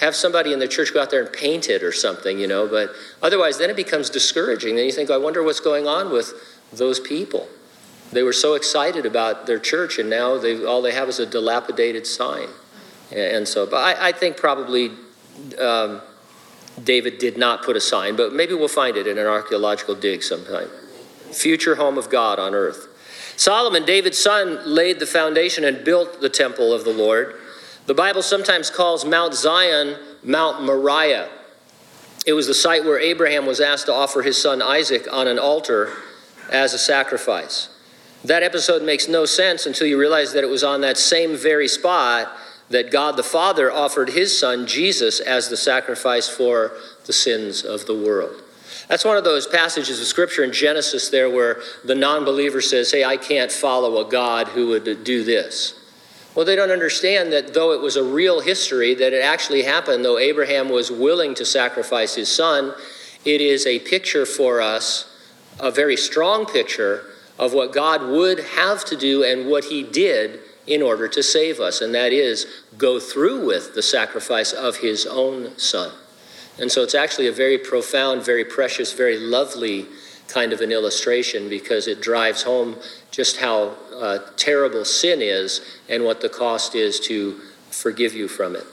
have 0.00 0.14
somebody 0.14 0.52
in 0.52 0.58
the 0.58 0.68
church 0.68 0.94
go 0.94 1.02
out 1.02 1.10
there 1.10 1.22
and 1.22 1.32
paint 1.32 1.68
it 1.68 1.82
or 1.82 1.92
something, 1.92 2.38
you 2.38 2.46
know. 2.46 2.68
But 2.68 2.90
otherwise, 3.22 3.58
then 3.58 3.70
it 3.70 3.76
becomes 3.76 4.10
discouraging. 4.10 4.76
Then 4.76 4.84
you 4.84 4.92
think, 4.92 5.10
I 5.10 5.16
wonder 5.16 5.42
what's 5.42 5.60
going 5.60 5.86
on 5.86 6.12
with 6.12 6.32
those 6.72 7.00
people. 7.00 7.48
They 8.12 8.22
were 8.22 8.32
so 8.32 8.54
excited 8.54 9.04
about 9.04 9.46
their 9.46 9.58
church, 9.58 9.98
and 9.98 10.08
now 10.08 10.38
they 10.38 10.64
all 10.64 10.80
they 10.80 10.92
have 10.92 11.08
is 11.08 11.18
a 11.18 11.26
dilapidated 11.26 12.06
sign. 12.06 12.48
And 13.14 13.46
so, 13.46 13.66
but 13.66 13.76
I, 13.76 14.08
I 14.08 14.12
think 14.12 14.36
probably 14.36 14.90
um, 15.58 16.00
David 16.82 17.18
did 17.18 17.36
not 17.36 17.62
put 17.62 17.76
a 17.76 17.80
sign, 17.80 18.16
but 18.16 18.32
maybe 18.32 18.54
we'll 18.54 18.68
find 18.68 18.96
it 18.96 19.06
in 19.06 19.18
an 19.18 19.26
archaeological 19.26 19.94
dig 19.94 20.22
sometime. 20.22 20.68
Future 21.32 21.74
home 21.74 21.98
of 21.98 22.10
God 22.10 22.38
on 22.38 22.54
earth. 22.54 22.88
Solomon, 23.36 23.84
David's 23.84 24.18
son, 24.18 24.60
laid 24.66 24.98
the 24.98 25.06
foundation 25.06 25.64
and 25.64 25.84
built 25.84 26.20
the 26.20 26.28
temple 26.28 26.72
of 26.72 26.84
the 26.84 26.92
Lord. 26.92 27.38
The 27.88 27.94
Bible 27.94 28.20
sometimes 28.20 28.68
calls 28.68 29.06
Mount 29.06 29.32
Zion 29.32 29.96
Mount 30.22 30.62
Moriah. 30.62 31.30
It 32.26 32.34
was 32.34 32.46
the 32.46 32.52
site 32.52 32.84
where 32.84 33.00
Abraham 33.00 33.46
was 33.46 33.62
asked 33.62 33.86
to 33.86 33.94
offer 33.94 34.20
his 34.20 34.36
son 34.36 34.60
Isaac 34.60 35.06
on 35.10 35.26
an 35.26 35.38
altar 35.38 35.94
as 36.52 36.74
a 36.74 36.78
sacrifice. 36.78 37.70
That 38.22 38.42
episode 38.42 38.82
makes 38.82 39.08
no 39.08 39.24
sense 39.24 39.64
until 39.64 39.86
you 39.86 39.98
realize 39.98 40.34
that 40.34 40.44
it 40.44 40.50
was 40.50 40.62
on 40.62 40.82
that 40.82 40.98
same 40.98 41.34
very 41.34 41.66
spot 41.66 42.30
that 42.68 42.90
God 42.90 43.16
the 43.16 43.22
Father 43.22 43.72
offered 43.72 44.10
his 44.10 44.38
son 44.38 44.66
Jesus 44.66 45.18
as 45.18 45.48
the 45.48 45.56
sacrifice 45.56 46.28
for 46.28 46.72
the 47.06 47.14
sins 47.14 47.64
of 47.64 47.86
the 47.86 47.96
world. 47.96 48.42
That's 48.88 49.06
one 49.06 49.16
of 49.16 49.24
those 49.24 49.46
passages 49.46 49.98
of 49.98 50.06
scripture 50.06 50.44
in 50.44 50.52
Genesis 50.52 51.08
there 51.08 51.30
where 51.30 51.62
the 51.86 51.94
non 51.94 52.26
believer 52.26 52.60
says, 52.60 52.92
Hey, 52.92 53.02
I 53.02 53.16
can't 53.16 53.50
follow 53.50 54.06
a 54.06 54.10
God 54.10 54.48
who 54.48 54.66
would 54.66 55.04
do 55.04 55.24
this. 55.24 55.77
Well, 56.38 56.44
they 56.44 56.54
don't 56.54 56.70
understand 56.70 57.32
that 57.32 57.52
though 57.52 57.72
it 57.72 57.80
was 57.80 57.96
a 57.96 58.04
real 58.04 58.40
history, 58.40 58.94
that 58.94 59.12
it 59.12 59.24
actually 59.24 59.64
happened, 59.64 60.04
though 60.04 60.18
Abraham 60.18 60.68
was 60.68 60.88
willing 60.88 61.34
to 61.34 61.44
sacrifice 61.44 62.14
his 62.14 62.30
son, 62.30 62.74
it 63.24 63.40
is 63.40 63.66
a 63.66 63.80
picture 63.80 64.24
for 64.24 64.60
us, 64.60 65.12
a 65.58 65.72
very 65.72 65.96
strong 65.96 66.46
picture 66.46 67.06
of 67.40 67.54
what 67.54 67.72
God 67.72 68.08
would 68.08 68.38
have 68.38 68.84
to 68.84 68.96
do 68.96 69.24
and 69.24 69.50
what 69.50 69.64
he 69.64 69.82
did 69.82 70.38
in 70.64 70.80
order 70.80 71.08
to 71.08 71.24
save 71.24 71.58
us, 71.58 71.80
and 71.80 71.92
that 71.96 72.12
is 72.12 72.46
go 72.76 73.00
through 73.00 73.44
with 73.44 73.74
the 73.74 73.82
sacrifice 73.82 74.52
of 74.52 74.76
his 74.76 75.06
own 75.06 75.58
son. 75.58 75.90
And 76.56 76.70
so 76.70 76.84
it's 76.84 76.94
actually 76.94 77.26
a 77.26 77.32
very 77.32 77.58
profound, 77.58 78.24
very 78.24 78.44
precious, 78.44 78.92
very 78.92 79.18
lovely 79.18 79.88
kind 80.28 80.52
of 80.52 80.60
an 80.60 80.70
illustration 80.70 81.48
because 81.48 81.88
it 81.88 82.00
drives 82.00 82.42
home 82.42 82.76
just 83.10 83.38
how 83.38 83.74
uh, 83.94 84.18
terrible 84.36 84.84
sin 84.84 85.20
is 85.20 85.80
and 85.88 86.04
what 86.04 86.20
the 86.20 86.28
cost 86.28 86.74
is 86.74 87.00
to 87.00 87.40
forgive 87.70 88.14
you 88.14 88.28
from 88.28 88.54
it. 88.54 88.64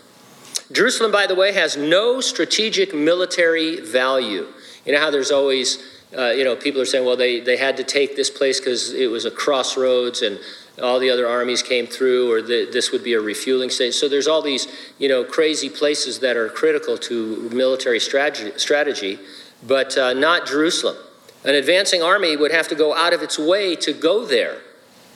Jerusalem, 0.72 1.12
by 1.12 1.28
the 1.28 1.36
way, 1.36 1.52
has 1.54 1.78
no 1.78 2.22
strategic 2.22 2.94
military 2.94 3.80
value. 3.80 4.48
You 4.86 4.94
know 4.94 5.00
how 5.00 5.12
there's 5.12 5.32
always, 5.32 5.84
uh, 6.18 6.32
you 6.32 6.44
know, 6.44 6.56
people 6.56 6.82
are 6.82 6.86
saying, 6.86 7.06
well, 7.06 7.18
they, 7.18 7.40
they 7.40 7.58
had 7.58 7.78
to 7.78 7.84
take 7.84 8.16
this 8.16 8.30
place 8.30 8.60
because 8.60 8.94
it 8.94 9.08
was 9.08 9.26
a 9.26 9.32
crossroads 9.32 10.22
and 10.22 10.40
all 10.82 11.00
the 11.00 11.10
other 11.10 11.28
armies 11.28 11.64
came 11.64 11.88
through, 11.88 12.30
or 12.30 12.42
the, 12.42 12.68
this 12.72 12.92
would 12.92 13.04
be 13.04 13.14
a 13.14 13.22
refueling 13.22 13.70
station. 13.70 13.94
So 13.94 14.10
there's 14.10 14.28
all 14.28 14.42
these, 14.42 14.68
you 15.00 15.08
know, 15.08 15.24
crazy 15.24 15.70
places 15.70 16.20
that 16.20 16.36
are 16.36 16.50
critical 16.50 16.98
to 16.98 17.50
military 17.54 18.00
strategy, 18.00 18.52
strategy 18.58 19.20
but 19.66 19.98
uh, 19.98 20.14
not 20.14 20.46
Jerusalem. 20.46 20.98
An 21.46 21.54
advancing 21.56 22.02
army 22.02 22.36
would 22.36 22.52
have 22.52 22.68
to 22.70 22.76
go 22.76 22.96
out 22.96 23.14
of 23.14 23.22
its 23.22 23.38
way 23.38 23.76
to 23.78 23.94
go 23.94 24.26
there. 24.26 24.58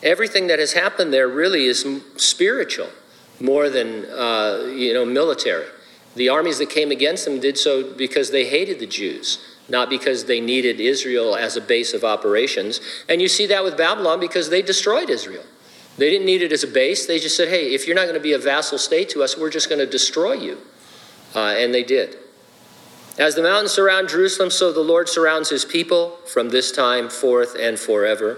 Everything 0.04 0.48
that 0.48 0.60
has 0.60 0.74
happened 0.74 1.12
there 1.12 1.28
really 1.28 1.66
is 1.66 1.86
spiritual 2.18 2.90
more 3.42 3.70
than 3.70 4.06
uh, 4.06 4.68
you 4.74 4.94
know 4.94 5.06
military. 5.06 5.66
The 6.16 6.30
armies 6.30 6.60
that 6.60 6.70
came 6.70 6.92
against 6.92 7.26
them 7.26 7.40
did 7.40 7.58
so 7.58 7.94
because 7.94 8.32
they 8.32 8.46
hated 8.46 8.80
the 8.80 8.88
Jews, 8.88 9.40
not 9.68 9.90
because 9.90 10.26
they 10.26 10.40
needed 10.40 10.80
Israel 10.80 11.36
as 11.36 11.56
a 11.58 11.62
base 11.62 11.94
of 11.94 12.04
operations. 12.04 12.80
And 13.08 13.22
you 13.22 13.28
see 13.28 13.48
that 13.48 13.64
with 13.64 13.78
Babylon 13.78 14.20
because 14.20 14.50
they 14.50 14.62
destroyed 14.62 15.10
Israel. 15.10 15.44
They 15.98 16.10
didn't 16.10 16.26
need 16.26 16.42
it 16.42 16.52
as 16.52 16.64
a 16.64 16.68
base. 16.68 17.06
They 17.06 17.20
just 17.20 17.36
said, 17.36 17.50
hey, 17.50 17.74
if 17.74 17.86
you're 17.86 17.96
not 17.96 18.04
going 18.04 18.16
to 18.16 18.22
be 18.22 18.34
a 18.34 18.40
vassal 18.40 18.78
state 18.78 19.10
to 19.10 19.22
us, 19.22 19.38
we're 19.38 19.50
just 19.50 19.70
going 19.70 19.80
to 19.80 19.86
destroy 19.86 20.34
you. 20.34 20.58
Uh, 21.36 21.56
and 21.58 21.74
they 21.74 21.84
did. 21.84 22.18
As 23.20 23.36
the 23.36 23.44
mountains 23.44 23.74
surround 23.74 24.08
Jerusalem, 24.08 24.50
so 24.50 24.72
the 24.72 24.80
Lord 24.80 25.10
surrounds 25.10 25.50
his 25.50 25.66
people 25.66 26.16
from 26.26 26.50
this 26.50 26.72
time 26.72 27.10
forth 27.10 27.54
and 27.60 27.78
forever. 27.78 28.38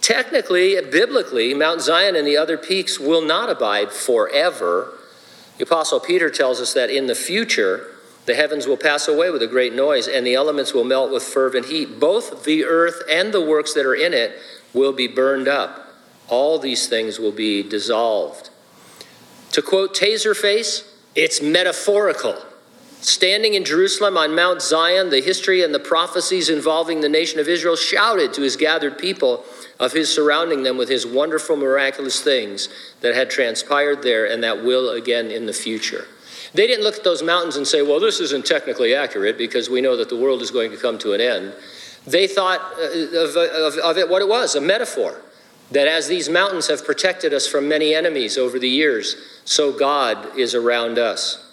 Technically, 0.00 0.80
biblically, 0.80 1.52
Mount 1.52 1.82
Zion 1.82 2.16
and 2.16 2.26
the 2.26 2.38
other 2.38 2.56
peaks 2.56 2.98
will 2.98 3.20
not 3.20 3.50
abide 3.50 3.92
forever. 3.92 4.94
The 5.58 5.64
Apostle 5.64 6.00
Peter 6.00 6.30
tells 6.30 6.62
us 6.62 6.72
that 6.72 6.88
in 6.88 7.08
the 7.08 7.14
future, 7.14 7.88
the 8.24 8.34
heavens 8.34 8.66
will 8.66 8.78
pass 8.78 9.06
away 9.06 9.30
with 9.30 9.42
a 9.42 9.46
great 9.46 9.74
noise, 9.74 10.08
and 10.08 10.26
the 10.26 10.34
elements 10.34 10.72
will 10.72 10.84
melt 10.84 11.12
with 11.12 11.22
fervent 11.22 11.66
heat. 11.66 12.00
Both 12.00 12.44
the 12.44 12.64
earth 12.64 13.02
and 13.10 13.34
the 13.34 13.44
works 13.44 13.74
that 13.74 13.84
are 13.84 13.94
in 13.94 14.14
it 14.14 14.38
will 14.72 14.94
be 14.94 15.08
burned 15.08 15.46
up. 15.46 15.94
All 16.28 16.58
these 16.58 16.88
things 16.88 17.18
will 17.18 17.32
be 17.32 17.62
dissolved. 17.62 18.48
To 19.50 19.60
quote 19.60 19.94
Taserface, 19.94 20.90
it's 21.14 21.42
metaphorical. 21.42 22.42
Standing 23.02 23.54
in 23.54 23.64
Jerusalem 23.64 24.16
on 24.16 24.36
Mount 24.36 24.62
Zion, 24.62 25.10
the 25.10 25.20
history 25.20 25.64
and 25.64 25.74
the 25.74 25.80
prophecies 25.80 26.48
involving 26.48 27.00
the 27.00 27.08
nation 27.08 27.40
of 27.40 27.48
Israel 27.48 27.74
shouted 27.74 28.32
to 28.34 28.42
his 28.42 28.54
gathered 28.54 28.96
people 28.96 29.44
of 29.80 29.92
his 29.92 30.12
surrounding 30.12 30.62
them 30.62 30.78
with 30.78 30.88
his 30.88 31.04
wonderful, 31.04 31.56
miraculous 31.56 32.22
things 32.22 32.68
that 33.00 33.16
had 33.16 33.28
transpired 33.28 34.02
there 34.02 34.26
and 34.30 34.44
that 34.44 34.62
will 34.62 34.90
again 34.90 35.32
in 35.32 35.46
the 35.46 35.52
future. 35.52 36.06
They 36.54 36.68
didn't 36.68 36.84
look 36.84 36.94
at 36.94 37.02
those 37.02 37.24
mountains 37.24 37.56
and 37.56 37.66
say, 37.66 37.82
well, 37.82 37.98
this 37.98 38.20
isn't 38.20 38.46
technically 38.46 38.94
accurate 38.94 39.36
because 39.36 39.68
we 39.68 39.80
know 39.80 39.96
that 39.96 40.08
the 40.08 40.16
world 40.16 40.40
is 40.40 40.52
going 40.52 40.70
to 40.70 40.76
come 40.76 40.96
to 40.98 41.12
an 41.12 41.20
end. 41.20 41.54
They 42.06 42.28
thought 42.28 42.60
uh, 42.78 43.18
of, 43.18 43.36
of, 43.36 43.78
of 43.78 43.98
it 43.98 44.08
what 44.08 44.22
it 44.22 44.28
was 44.28 44.54
a 44.54 44.60
metaphor. 44.60 45.20
That 45.72 45.88
as 45.88 46.06
these 46.06 46.28
mountains 46.28 46.68
have 46.68 46.84
protected 46.84 47.34
us 47.34 47.48
from 47.48 47.68
many 47.68 47.94
enemies 47.94 48.38
over 48.38 48.60
the 48.60 48.68
years, 48.68 49.16
so 49.44 49.76
God 49.76 50.38
is 50.38 50.54
around 50.54 51.00
us. 51.00 51.51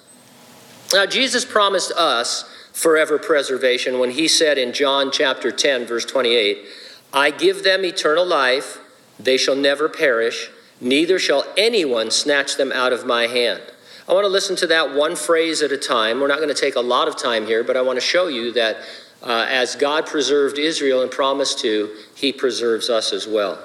Now, 0.94 1.06
Jesus 1.06 1.46
promised 1.46 1.92
us 1.92 2.44
forever 2.74 3.20
preservation 3.20 4.00
when 4.00 4.12
he 4.12 4.28
said 4.28 4.58
in 4.58 4.74
John 4.74 5.12
chapter 5.12 5.52
10, 5.52 5.86
verse 5.86 6.06
28, 6.06 6.66
I 7.14 7.32
give 7.32 7.64
them 7.64 7.86
eternal 7.86 8.26
life, 8.26 8.80
they 9.20 9.38
shall 9.38 9.56
never 9.56 9.88
perish, 9.90 10.50
neither 10.82 11.20
shall 11.20 11.46
anyone 11.58 12.10
snatch 12.10 12.58
them 12.58 12.72
out 12.72 12.94
of 12.94 13.06
my 13.06 13.28
hand. 13.28 13.62
I 14.08 14.14
want 14.14 14.24
to 14.24 14.30
listen 14.30 14.56
to 14.58 14.68
that 14.68 14.96
one 14.96 15.16
phrase 15.16 15.62
at 15.62 15.72
a 15.72 15.78
time. 15.78 16.20
We're 16.20 16.28
not 16.28 16.38
going 16.38 16.50
to 16.50 16.60
take 16.60 16.76
a 16.76 16.82
lot 16.82 17.08
of 17.08 17.16
time 17.16 17.46
here, 17.46 17.64
but 17.64 17.78
I 17.78 17.82
want 17.82 17.98
to 17.98 18.06
show 18.06 18.28
you 18.28 18.52
that 18.54 18.78
uh, 19.22 19.46
as 19.50 19.76
God 19.76 20.08
preserved 20.08 20.58
Israel 20.58 21.04
and 21.04 21.12
promised 21.12 21.60
to, 21.60 21.96
he 22.16 22.34
preserves 22.34 22.90
us 22.90 23.14
as 23.14 23.28
well. 23.28 23.60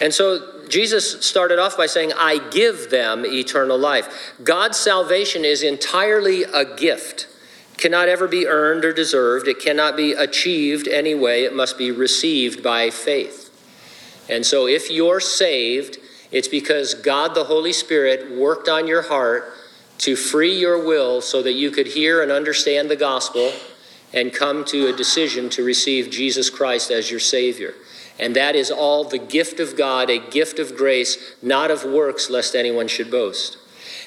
And 0.00 0.14
so 0.14 0.59
Jesus 0.70 1.24
started 1.24 1.58
off 1.58 1.76
by 1.76 1.86
saying, 1.86 2.12
I 2.16 2.38
give 2.50 2.90
them 2.90 3.26
eternal 3.26 3.78
life. 3.78 4.34
God's 4.42 4.78
salvation 4.78 5.44
is 5.44 5.62
entirely 5.62 6.44
a 6.44 6.64
gift. 6.76 7.26
cannot 7.76 8.08
ever 8.08 8.28
be 8.28 8.46
earned 8.46 8.84
or 8.84 8.92
deserved. 8.92 9.48
It 9.48 9.58
cannot 9.58 9.96
be 9.96 10.12
achieved 10.12 10.86
anyway. 10.86 11.42
It 11.42 11.54
must 11.54 11.78
be 11.78 11.90
received 11.90 12.62
by 12.62 12.90
faith. 12.90 13.50
And 14.28 14.46
so 14.46 14.66
if 14.66 14.90
you're 14.90 15.20
saved, 15.20 15.98
it's 16.30 16.48
because 16.48 16.94
God 16.94 17.34
the 17.34 17.44
Holy 17.44 17.72
Spirit 17.72 18.30
worked 18.30 18.68
on 18.68 18.86
your 18.86 19.02
heart 19.02 19.52
to 19.98 20.16
free 20.16 20.58
your 20.58 20.84
will 20.84 21.20
so 21.20 21.42
that 21.42 21.52
you 21.52 21.70
could 21.70 21.88
hear 21.88 22.22
and 22.22 22.30
understand 22.30 22.88
the 22.88 22.96
gospel 22.96 23.52
and 24.12 24.32
come 24.32 24.64
to 24.64 24.86
a 24.86 24.96
decision 24.96 25.50
to 25.50 25.64
receive 25.64 26.10
Jesus 26.10 26.50
Christ 26.50 26.90
as 26.90 27.10
your 27.10 27.20
Savior. 27.20 27.74
And 28.20 28.36
that 28.36 28.54
is 28.54 28.70
all 28.70 29.04
the 29.04 29.18
gift 29.18 29.60
of 29.60 29.76
God, 29.76 30.10
a 30.10 30.18
gift 30.18 30.58
of 30.58 30.76
grace, 30.76 31.16
not 31.40 31.70
of 31.70 31.84
works, 31.84 32.28
lest 32.28 32.54
anyone 32.54 32.86
should 32.86 33.10
boast. 33.10 33.56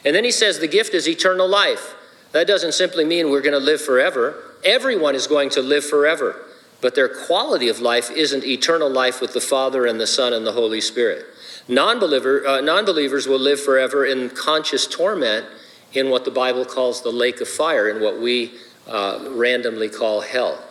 And 0.05 0.15
then 0.15 0.23
he 0.23 0.31
says 0.31 0.59
the 0.59 0.67
gift 0.67 0.93
is 0.93 1.09
eternal 1.09 1.47
life. 1.47 1.95
That 2.31 2.45
doesn't 2.45 2.73
simply 2.73 3.05
mean 3.05 3.31
we're 3.31 3.41
going 3.41 3.59
to 3.59 3.59
live 3.59 3.81
forever. 3.81 4.35
Everyone 4.63 5.15
is 5.15 5.25
going 5.25 5.49
to 5.51 5.63
live 5.63 5.83
forever, 5.83 6.39
but 6.79 6.93
their 6.93 7.09
quality 7.09 7.67
of 7.69 7.79
life 7.79 8.11
isn't 8.11 8.45
eternal 8.45 8.89
life 8.89 9.19
with 9.19 9.33
the 9.33 9.41
Father 9.41 9.87
and 9.87 9.99
the 9.99 10.07
Son 10.07 10.31
and 10.31 10.45
the 10.45 10.51
Holy 10.51 10.79
Spirit. 10.79 11.25
Non-believer, 11.67 12.45
uh, 12.45 12.61
non-believers 12.61 13.27
will 13.27 13.39
live 13.39 13.59
forever 13.59 14.05
in 14.05 14.29
conscious 14.29 14.85
torment 14.85 15.47
in 15.91 16.11
what 16.11 16.23
the 16.23 16.31
Bible 16.31 16.65
calls 16.65 17.01
the 17.01 17.11
lake 17.11 17.41
of 17.41 17.47
fire, 17.47 17.89
in 17.89 18.01
what 18.01 18.21
we 18.21 18.53
uh, 18.87 19.27
randomly 19.31 19.89
call 19.89 20.21
hell, 20.21 20.63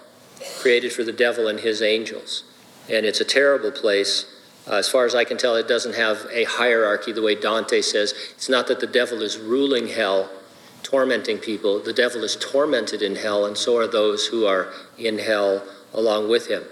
created 0.60 0.92
for 0.92 1.02
the 1.02 1.12
devil 1.12 1.48
and 1.48 1.58
his 1.60 1.82
angels 1.82 2.44
and 2.88 3.06
it's 3.06 3.20
a 3.20 3.24
terrible 3.24 3.70
place. 3.70 4.26
Uh, 4.66 4.76
as 4.76 4.88
far 4.88 5.04
as 5.04 5.14
I 5.14 5.24
can 5.24 5.36
tell, 5.36 5.56
it 5.56 5.66
doesn't 5.66 5.94
have 5.94 6.26
a 6.32 6.44
hierarchy 6.44 7.12
the 7.12 7.22
way 7.22 7.34
Dante 7.34 7.80
says. 7.80 8.14
It's 8.34 8.48
not 8.48 8.68
that 8.68 8.80
the 8.80 8.86
devil 8.86 9.22
is 9.22 9.38
ruling 9.38 9.88
hell, 9.88 10.30
tormenting 10.82 11.38
people. 11.38 11.80
The 11.80 11.92
devil 11.92 12.22
is 12.22 12.36
tormented 12.36 13.02
in 13.02 13.16
hell, 13.16 13.44
and 13.46 13.56
so 13.56 13.76
are 13.76 13.88
those 13.88 14.26
who 14.26 14.46
are 14.46 14.72
in 14.98 15.18
hell 15.18 15.62
along 15.92 16.28
with 16.28 16.48
him. 16.48 16.64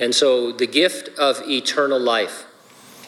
And 0.00 0.14
so 0.14 0.52
the 0.52 0.66
gift 0.66 1.10
of 1.18 1.42
eternal 1.48 2.00
life. 2.00 2.46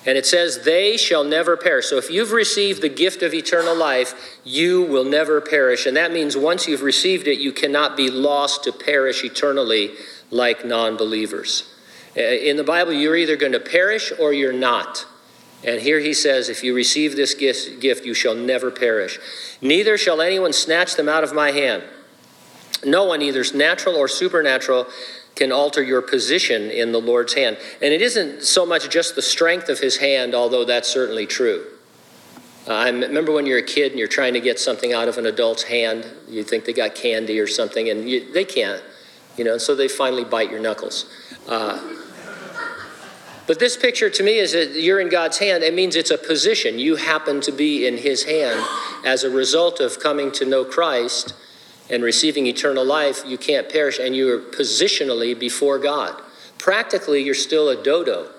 And 0.06 0.16
it 0.16 0.24
says, 0.24 0.62
they 0.62 0.96
shall 0.96 1.24
never 1.24 1.56
perish. 1.56 1.86
So 1.86 1.96
if 1.96 2.10
you've 2.10 2.30
received 2.30 2.80
the 2.80 2.88
gift 2.88 3.22
of 3.22 3.34
eternal 3.34 3.74
life, 3.74 4.38
you 4.44 4.82
will 4.82 5.02
never 5.02 5.40
perish. 5.40 5.84
And 5.84 5.96
that 5.96 6.12
means 6.12 6.36
once 6.36 6.68
you've 6.68 6.82
received 6.82 7.26
it, 7.26 7.40
you 7.40 7.52
cannot 7.52 7.96
be 7.96 8.08
lost 8.08 8.62
to 8.64 8.72
perish 8.72 9.24
eternally 9.24 9.94
like 10.30 10.64
non 10.64 10.96
believers. 10.96 11.75
Uh, 12.16 12.20
in 12.20 12.56
the 12.56 12.64
Bible, 12.64 12.92
you're 12.92 13.16
either 13.16 13.36
going 13.36 13.52
to 13.52 13.60
perish 13.60 14.12
or 14.18 14.32
you're 14.32 14.52
not. 14.52 15.06
And 15.64 15.80
here 15.80 15.98
he 16.00 16.14
says, 16.14 16.48
If 16.48 16.62
you 16.62 16.74
receive 16.74 17.16
this 17.16 17.34
gift, 17.34 18.06
you 18.06 18.14
shall 18.14 18.34
never 18.34 18.70
perish. 18.70 19.18
Neither 19.60 19.98
shall 19.98 20.20
anyone 20.20 20.52
snatch 20.52 20.94
them 20.94 21.08
out 21.08 21.24
of 21.24 21.34
my 21.34 21.50
hand. 21.50 21.82
No 22.84 23.04
one, 23.04 23.22
either 23.22 23.44
natural 23.54 23.96
or 23.96 24.08
supernatural, 24.08 24.86
can 25.34 25.52
alter 25.52 25.82
your 25.82 26.00
position 26.00 26.70
in 26.70 26.92
the 26.92 27.00
Lord's 27.00 27.34
hand. 27.34 27.58
And 27.82 27.92
it 27.92 28.00
isn't 28.00 28.42
so 28.42 28.64
much 28.64 28.88
just 28.88 29.14
the 29.16 29.22
strength 29.22 29.68
of 29.68 29.78
his 29.80 29.98
hand, 29.98 30.34
although 30.34 30.64
that's 30.64 30.88
certainly 30.88 31.26
true. 31.26 31.66
Uh, 32.66 32.72
I 32.72 32.88
remember 32.88 33.32
when 33.32 33.46
you're 33.46 33.58
a 33.58 33.62
kid 33.62 33.92
and 33.92 33.98
you're 33.98 34.08
trying 34.08 34.34
to 34.34 34.40
get 34.40 34.58
something 34.58 34.92
out 34.92 35.08
of 35.08 35.18
an 35.18 35.26
adult's 35.26 35.62
hand, 35.64 36.06
you 36.28 36.42
think 36.42 36.64
they 36.64 36.72
got 36.72 36.94
candy 36.94 37.38
or 37.38 37.46
something, 37.46 37.88
and 37.90 38.08
you, 38.08 38.32
they 38.32 38.44
can't, 38.44 38.82
you 39.36 39.44
know, 39.44 39.58
so 39.58 39.74
they 39.74 39.88
finally 39.88 40.24
bite 40.24 40.50
your 40.50 40.60
knuckles. 40.60 41.06
Uh, 41.46 41.80
but 43.46 43.60
this 43.60 43.76
picture 43.76 44.10
to 44.10 44.22
me 44.22 44.38
is 44.38 44.52
that 44.52 44.72
you're 44.72 45.00
in 45.00 45.08
God's 45.08 45.38
hand. 45.38 45.62
It 45.62 45.72
means 45.74 45.94
it's 45.94 46.10
a 46.10 46.18
position. 46.18 46.78
You 46.78 46.96
happen 46.96 47.40
to 47.42 47.52
be 47.52 47.86
in 47.86 47.96
His 47.96 48.24
hand 48.24 48.64
as 49.04 49.22
a 49.22 49.30
result 49.30 49.80
of 49.80 50.00
coming 50.00 50.32
to 50.32 50.44
know 50.44 50.64
Christ 50.64 51.34
and 51.88 52.02
receiving 52.02 52.46
eternal 52.46 52.84
life. 52.84 53.22
You 53.24 53.38
can't 53.38 53.68
perish, 53.68 54.00
and 54.00 54.16
you're 54.16 54.40
positionally 54.40 55.38
before 55.38 55.78
God. 55.78 56.20
Practically, 56.58 57.22
you're 57.22 57.34
still 57.34 57.68
a 57.68 57.80
dodo. 57.80 58.30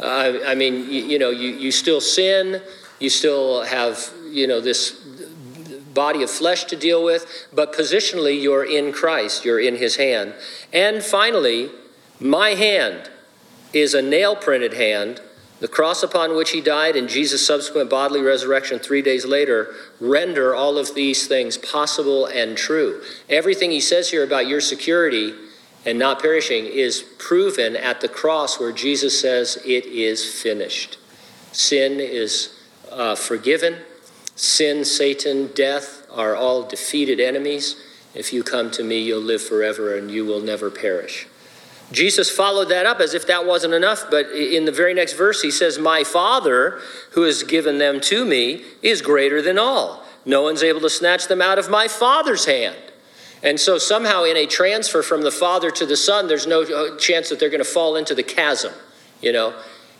Uh, 0.00 0.38
I 0.46 0.54
mean, 0.54 0.84
you, 0.84 1.02
you 1.02 1.18
know, 1.18 1.30
you, 1.30 1.50
you 1.50 1.72
still 1.72 2.00
sin, 2.00 2.62
you 3.00 3.10
still 3.10 3.62
have, 3.62 4.12
you 4.30 4.46
know, 4.46 4.60
this 4.60 4.92
body 5.94 6.22
of 6.22 6.30
flesh 6.30 6.64
to 6.64 6.76
deal 6.76 7.02
with, 7.02 7.48
but 7.52 7.72
positionally, 7.72 8.40
you're 8.40 8.64
in 8.64 8.92
Christ, 8.92 9.44
you're 9.44 9.58
in 9.58 9.74
His 9.74 9.96
hand. 9.96 10.34
And 10.72 11.02
finally, 11.02 11.70
my 12.20 12.50
hand 12.50 13.10
is 13.72 13.94
a 13.94 14.02
nail 14.02 14.36
printed 14.36 14.74
hand. 14.74 15.20
The 15.60 15.68
cross 15.68 16.02
upon 16.02 16.36
which 16.36 16.50
he 16.50 16.60
died 16.60 16.94
and 16.94 17.08
Jesus' 17.08 17.44
subsequent 17.44 17.90
bodily 17.90 18.20
resurrection 18.20 18.78
three 18.78 19.02
days 19.02 19.26
later 19.26 19.74
render 20.00 20.54
all 20.54 20.78
of 20.78 20.94
these 20.94 21.26
things 21.26 21.58
possible 21.58 22.26
and 22.26 22.56
true. 22.56 23.02
Everything 23.28 23.72
he 23.72 23.80
says 23.80 24.10
here 24.10 24.22
about 24.22 24.46
your 24.46 24.60
security 24.60 25.34
and 25.84 25.98
not 25.98 26.20
perishing 26.20 26.66
is 26.66 27.02
proven 27.18 27.74
at 27.74 28.00
the 28.00 28.08
cross 28.08 28.60
where 28.60 28.72
Jesus 28.72 29.20
says, 29.20 29.58
It 29.64 29.86
is 29.86 30.24
finished. 30.24 30.98
Sin 31.52 31.98
is 31.98 32.54
uh, 32.92 33.16
forgiven. 33.16 33.78
Sin, 34.36 34.84
Satan, 34.84 35.48
death 35.54 36.06
are 36.12 36.36
all 36.36 36.62
defeated 36.62 37.18
enemies. 37.18 37.76
If 38.14 38.32
you 38.32 38.44
come 38.44 38.70
to 38.72 38.84
me, 38.84 39.00
you'll 39.00 39.20
live 39.20 39.42
forever 39.42 39.96
and 39.96 40.10
you 40.10 40.24
will 40.24 40.40
never 40.40 40.70
perish. 40.70 41.26
Jesus 41.90 42.30
followed 42.30 42.68
that 42.68 42.84
up 42.84 43.00
as 43.00 43.14
if 43.14 43.26
that 43.28 43.46
wasn't 43.46 43.72
enough, 43.72 44.04
but 44.10 44.26
in 44.30 44.66
the 44.66 44.72
very 44.72 44.92
next 44.92 45.14
verse, 45.14 45.40
he 45.40 45.50
says, 45.50 45.78
My 45.78 46.04
Father, 46.04 46.80
who 47.12 47.22
has 47.22 47.42
given 47.42 47.78
them 47.78 48.00
to 48.02 48.24
me, 48.26 48.64
is 48.82 49.00
greater 49.00 49.40
than 49.40 49.58
all. 49.58 50.04
No 50.26 50.42
one's 50.42 50.62
able 50.62 50.80
to 50.82 50.90
snatch 50.90 51.28
them 51.28 51.40
out 51.40 51.58
of 51.58 51.70
my 51.70 51.88
Father's 51.88 52.44
hand. 52.44 52.76
And 53.42 53.58
so 53.58 53.78
somehow 53.78 54.24
in 54.24 54.36
a 54.36 54.46
transfer 54.46 55.02
from 55.02 55.22
the 55.22 55.30
Father 55.30 55.70
to 55.70 55.86
the 55.86 55.96
Son, 55.96 56.28
there's 56.28 56.46
no 56.46 56.62
uh, 56.62 56.98
chance 56.98 57.30
that 57.30 57.40
they're 57.40 57.48
going 57.48 57.64
to 57.64 57.64
fall 57.64 57.96
into 57.96 58.14
the 58.14 58.22
chasm, 58.22 58.72
you 59.22 59.32
know. 59.32 59.54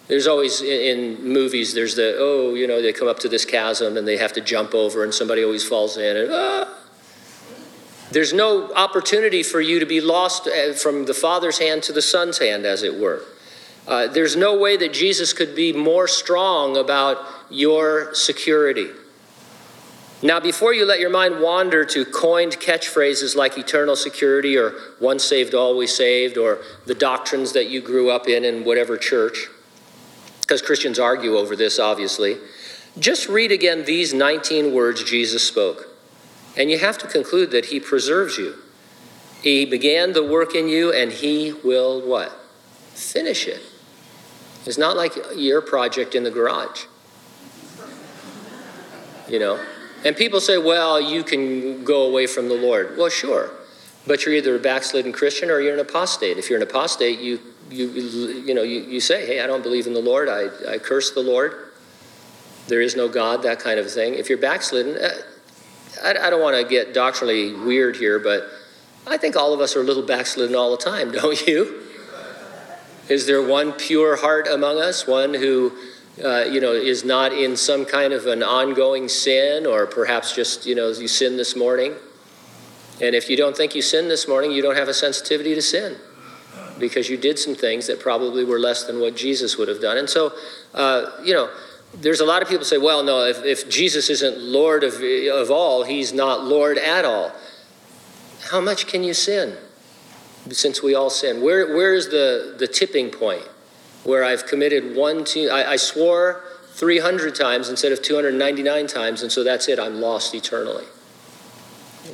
There's 0.08 0.26
always 0.26 0.62
in 0.62 1.22
movies, 1.22 1.74
there's 1.74 1.94
the, 1.94 2.16
oh, 2.18 2.54
you 2.54 2.66
know, 2.66 2.82
they 2.82 2.92
come 2.92 3.08
up 3.08 3.18
to 3.20 3.28
this 3.28 3.44
chasm 3.44 3.96
and 3.96 4.08
they 4.08 4.16
have 4.16 4.32
to 4.34 4.40
jump 4.40 4.74
over 4.74 5.04
and 5.04 5.12
somebody 5.12 5.44
always 5.44 5.66
falls 5.66 5.96
in 5.96 6.16
and, 6.16 6.30
ah. 6.32 6.77
There's 8.10 8.32
no 8.32 8.72
opportunity 8.74 9.42
for 9.42 9.60
you 9.60 9.80
to 9.80 9.86
be 9.86 10.00
lost 10.00 10.48
uh, 10.48 10.72
from 10.72 11.04
the 11.04 11.14
Father's 11.14 11.58
hand 11.58 11.82
to 11.84 11.92
the 11.92 12.02
Son's 12.02 12.38
hand, 12.38 12.64
as 12.64 12.82
it 12.82 12.98
were. 12.98 13.22
Uh, 13.86 14.06
there's 14.06 14.36
no 14.36 14.56
way 14.56 14.76
that 14.76 14.92
Jesus 14.92 15.32
could 15.32 15.54
be 15.54 15.72
more 15.72 16.08
strong 16.08 16.76
about 16.76 17.18
your 17.50 18.14
security. 18.14 18.88
Now, 20.22 20.40
before 20.40 20.74
you 20.74 20.84
let 20.84 21.00
your 21.00 21.10
mind 21.10 21.40
wander 21.40 21.84
to 21.84 22.04
coined 22.04 22.54
catchphrases 22.54 23.36
like 23.36 23.56
eternal 23.56 23.94
security 23.94 24.58
or 24.58 24.74
once 25.00 25.24
saved, 25.24 25.54
always 25.54 25.94
saved, 25.94 26.36
or 26.36 26.58
the 26.86 26.94
doctrines 26.94 27.52
that 27.52 27.70
you 27.70 27.80
grew 27.80 28.10
up 28.10 28.28
in 28.28 28.44
in 28.44 28.64
whatever 28.64 28.96
church, 28.96 29.46
because 30.40 30.60
Christians 30.60 30.98
argue 30.98 31.36
over 31.36 31.54
this, 31.54 31.78
obviously, 31.78 32.36
just 32.98 33.28
read 33.28 33.52
again 33.52 33.84
these 33.84 34.12
19 34.12 34.74
words 34.74 35.04
Jesus 35.04 35.46
spoke. 35.46 35.87
And 36.58 36.70
you 36.70 36.78
have 36.78 36.98
to 36.98 37.06
conclude 37.06 37.52
that 37.52 37.66
He 37.66 37.78
preserves 37.78 38.36
you. 38.36 38.56
He 39.42 39.64
began 39.64 40.12
the 40.12 40.24
work 40.24 40.54
in 40.56 40.68
you, 40.68 40.92
and 40.92 41.12
He 41.12 41.52
will 41.52 42.06
what? 42.06 42.32
Finish 42.94 43.46
it. 43.46 43.62
It's 44.66 44.76
not 44.76 44.96
like 44.96 45.12
your 45.36 45.62
project 45.62 46.16
in 46.16 46.24
the 46.24 46.30
garage. 46.32 46.84
You 49.28 49.38
know? 49.38 49.64
And 50.04 50.16
people 50.16 50.40
say, 50.40 50.58
well, 50.58 51.00
you 51.00 51.22
can 51.22 51.84
go 51.84 52.02
away 52.06 52.26
from 52.26 52.48
the 52.48 52.54
Lord. 52.54 52.96
Well, 52.98 53.08
sure. 53.08 53.50
But 54.06 54.24
you're 54.24 54.34
either 54.34 54.56
a 54.56 54.58
backslidden 54.58 55.12
Christian 55.12 55.50
or 55.50 55.60
you're 55.60 55.74
an 55.74 55.80
apostate. 55.80 56.38
If 56.38 56.50
you're 56.50 56.56
an 56.56 56.62
apostate, 56.62 57.20
you, 57.20 57.40
you, 57.70 57.86
you, 57.88 58.54
know, 58.54 58.62
you, 58.62 58.80
you 58.80 59.00
say, 59.00 59.26
hey, 59.26 59.40
I 59.40 59.46
don't 59.46 59.62
believe 59.62 59.86
in 59.86 59.94
the 59.94 60.00
Lord. 60.00 60.28
I, 60.28 60.48
I 60.68 60.78
curse 60.78 61.12
the 61.12 61.20
Lord. 61.20 61.70
There 62.66 62.80
is 62.80 62.96
no 62.96 63.08
God, 63.08 63.42
that 63.42 63.60
kind 63.60 63.78
of 63.78 63.90
thing. 63.90 64.14
If 64.14 64.28
you're 64.28 64.38
backslidden, 64.38 64.96
uh, 64.96 65.10
I, 66.02 66.26
I 66.26 66.30
don't 66.30 66.42
want 66.42 66.56
to 66.56 66.68
get 66.68 66.94
doctrinally 66.94 67.54
weird 67.54 67.96
here, 67.96 68.18
but 68.18 68.48
I 69.06 69.16
think 69.16 69.36
all 69.36 69.52
of 69.52 69.60
us 69.60 69.76
are 69.76 69.80
a 69.80 69.84
little 69.84 70.02
backslidden 70.02 70.54
all 70.54 70.70
the 70.70 70.82
time, 70.82 71.12
don't 71.12 71.46
you? 71.46 71.82
Is 73.08 73.26
there 73.26 73.42
one 73.42 73.72
pure 73.72 74.16
heart 74.16 74.46
among 74.48 74.78
us, 74.78 75.06
one 75.06 75.32
who 75.32 75.72
uh, 76.24 76.44
you 76.50 76.60
know, 76.60 76.72
is 76.72 77.04
not 77.04 77.32
in 77.32 77.56
some 77.56 77.84
kind 77.84 78.12
of 78.12 78.26
an 78.26 78.42
ongoing 78.42 79.08
sin, 79.08 79.66
or 79.66 79.86
perhaps 79.86 80.34
just, 80.34 80.66
you 80.66 80.74
know, 80.74 80.88
you 80.88 81.06
sin 81.06 81.36
this 81.36 81.54
morning. 81.54 81.94
And 83.00 83.14
if 83.14 83.30
you 83.30 83.36
don't 83.36 83.56
think 83.56 83.74
you 83.74 83.82
sinned 83.82 84.10
this 84.10 84.26
morning, 84.26 84.50
you 84.50 84.60
don't 84.60 84.76
have 84.76 84.88
a 84.88 84.94
sensitivity 84.94 85.54
to 85.54 85.62
sin 85.62 85.96
because 86.80 87.08
you 87.08 87.16
did 87.16 87.38
some 87.38 87.54
things 87.54 87.86
that 87.86 88.00
probably 88.00 88.44
were 88.44 88.58
less 88.58 88.84
than 88.84 89.00
what 89.00 89.16
Jesus 89.16 89.56
would 89.56 89.68
have 89.68 89.80
done. 89.80 89.98
And 89.98 90.08
so, 90.10 90.32
uh, 90.74 91.10
you 91.22 91.34
know, 91.34 91.50
there's 91.94 92.20
a 92.20 92.24
lot 92.24 92.42
of 92.42 92.48
people 92.48 92.64
say, 92.64 92.78
well, 92.78 93.02
no, 93.02 93.24
if, 93.24 93.44
if 93.44 93.68
Jesus 93.68 94.10
isn't 94.10 94.38
Lord 94.38 94.84
of, 94.84 94.94
of 94.94 95.50
all, 95.50 95.84
he's 95.84 96.12
not 96.12 96.44
Lord 96.44 96.78
at 96.78 97.04
all. 97.04 97.32
How 98.50 98.60
much 98.60 98.86
can 98.86 99.02
you 99.02 99.14
sin? 99.14 99.56
Since 100.50 100.82
we 100.82 100.94
all 100.94 101.10
sin. 101.10 101.42
Where, 101.42 101.76
where 101.76 101.94
is 101.94 102.08
the, 102.08 102.54
the 102.58 102.66
tipping 102.66 103.10
point? 103.10 103.46
where 104.04 104.24
I've 104.24 104.46
committed 104.46 104.96
one, 104.96 105.24
two, 105.24 105.50
I, 105.50 105.72
I 105.72 105.76
swore 105.76 106.42
300 106.72 107.34
times 107.34 107.68
instead 107.68 107.92
of 107.92 108.02
299 108.02 108.86
times, 108.86 109.22
and 109.22 109.30
so 109.30 109.44
that's 109.44 109.68
it, 109.68 109.78
I'm 109.78 110.00
lost 110.00 110.34
eternally. 110.34 110.84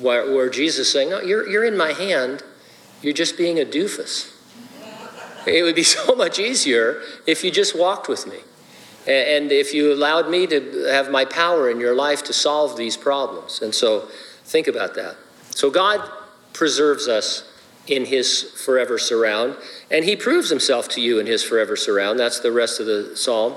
Where, 0.00 0.34
where 0.34 0.50
Jesus 0.50 0.88
is 0.88 0.92
saying, 0.92 1.10
No, 1.10 1.20
you're, 1.20 1.48
you're 1.48 1.64
in 1.64 1.76
my 1.76 1.92
hand, 1.92 2.42
you're 3.00 3.12
just 3.12 3.36
being 3.36 3.60
a 3.60 3.64
doofus. 3.64 4.32
It 5.46 5.62
would 5.62 5.76
be 5.76 5.82
so 5.84 6.16
much 6.16 6.38
easier 6.38 7.00
if 7.26 7.44
you 7.44 7.50
just 7.50 7.78
walked 7.78 8.08
with 8.08 8.26
me. 8.26 8.38
And 9.06 9.52
if 9.52 9.74
you 9.74 9.92
allowed 9.92 10.30
me 10.30 10.46
to 10.46 10.86
have 10.90 11.10
my 11.10 11.24
power 11.24 11.70
in 11.70 11.78
your 11.78 11.94
life 11.94 12.22
to 12.24 12.32
solve 12.32 12.76
these 12.76 12.96
problems. 12.96 13.60
And 13.60 13.74
so 13.74 14.08
think 14.44 14.66
about 14.66 14.94
that. 14.94 15.16
So 15.50 15.70
God 15.70 16.00
preserves 16.52 17.06
us 17.06 17.50
in 17.86 18.06
his 18.06 18.42
forever 18.42 18.98
surround. 18.98 19.56
And 19.90 20.04
he 20.04 20.16
proves 20.16 20.48
himself 20.48 20.88
to 20.90 21.00
you 21.00 21.18
in 21.18 21.26
his 21.26 21.42
forever 21.42 21.76
surround. 21.76 22.18
That's 22.18 22.40
the 22.40 22.52
rest 22.52 22.80
of 22.80 22.86
the 22.86 23.14
psalm. 23.14 23.54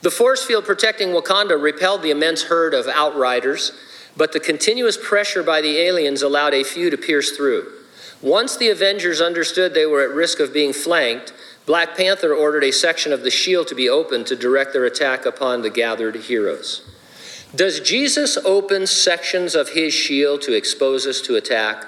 The 0.00 0.10
force 0.10 0.42
field 0.44 0.64
protecting 0.64 1.10
Wakanda 1.10 1.60
repelled 1.60 2.02
the 2.02 2.10
immense 2.10 2.44
herd 2.44 2.74
of 2.74 2.88
outriders, 2.88 3.72
but 4.16 4.32
the 4.32 4.40
continuous 4.40 4.98
pressure 5.00 5.44
by 5.44 5.60
the 5.60 5.78
aliens 5.78 6.22
allowed 6.22 6.54
a 6.54 6.64
few 6.64 6.90
to 6.90 6.96
pierce 6.96 7.36
through. 7.36 7.70
Once 8.20 8.56
the 8.56 8.68
Avengers 8.68 9.20
understood 9.20 9.74
they 9.74 9.86
were 9.86 10.02
at 10.02 10.14
risk 10.14 10.40
of 10.40 10.52
being 10.52 10.72
flanked, 10.72 11.32
Black 11.64 11.96
Panther 11.96 12.34
ordered 12.34 12.64
a 12.64 12.72
section 12.72 13.12
of 13.12 13.22
the 13.22 13.30
shield 13.30 13.68
to 13.68 13.74
be 13.74 13.88
opened 13.88 14.26
to 14.26 14.36
direct 14.36 14.72
their 14.72 14.84
attack 14.84 15.24
upon 15.24 15.62
the 15.62 15.70
gathered 15.70 16.16
heroes. 16.16 16.88
Does 17.54 17.80
Jesus 17.80 18.36
open 18.38 18.86
sections 18.86 19.54
of 19.54 19.70
his 19.70 19.94
shield 19.94 20.42
to 20.42 20.54
expose 20.54 21.06
us 21.06 21.20
to 21.22 21.36
attack? 21.36 21.86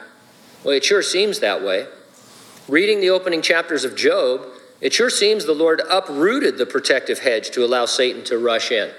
Well, 0.62 0.74
it 0.74 0.84
sure 0.84 1.02
seems 1.02 1.40
that 1.40 1.62
way. 1.62 1.86
Reading 2.68 3.00
the 3.00 3.10
opening 3.10 3.42
chapters 3.42 3.84
of 3.84 3.96
Job, 3.96 4.46
it 4.80 4.92
sure 4.92 5.10
seems 5.10 5.44
the 5.44 5.54
Lord 5.54 5.82
uprooted 5.90 6.56
the 6.56 6.66
protective 6.66 7.18
hedge 7.20 7.50
to 7.52 7.64
allow 7.64 7.86
Satan 7.86 8.22
to 8.24 8.38
rush 8.38 8.70
in. 8.70 8.90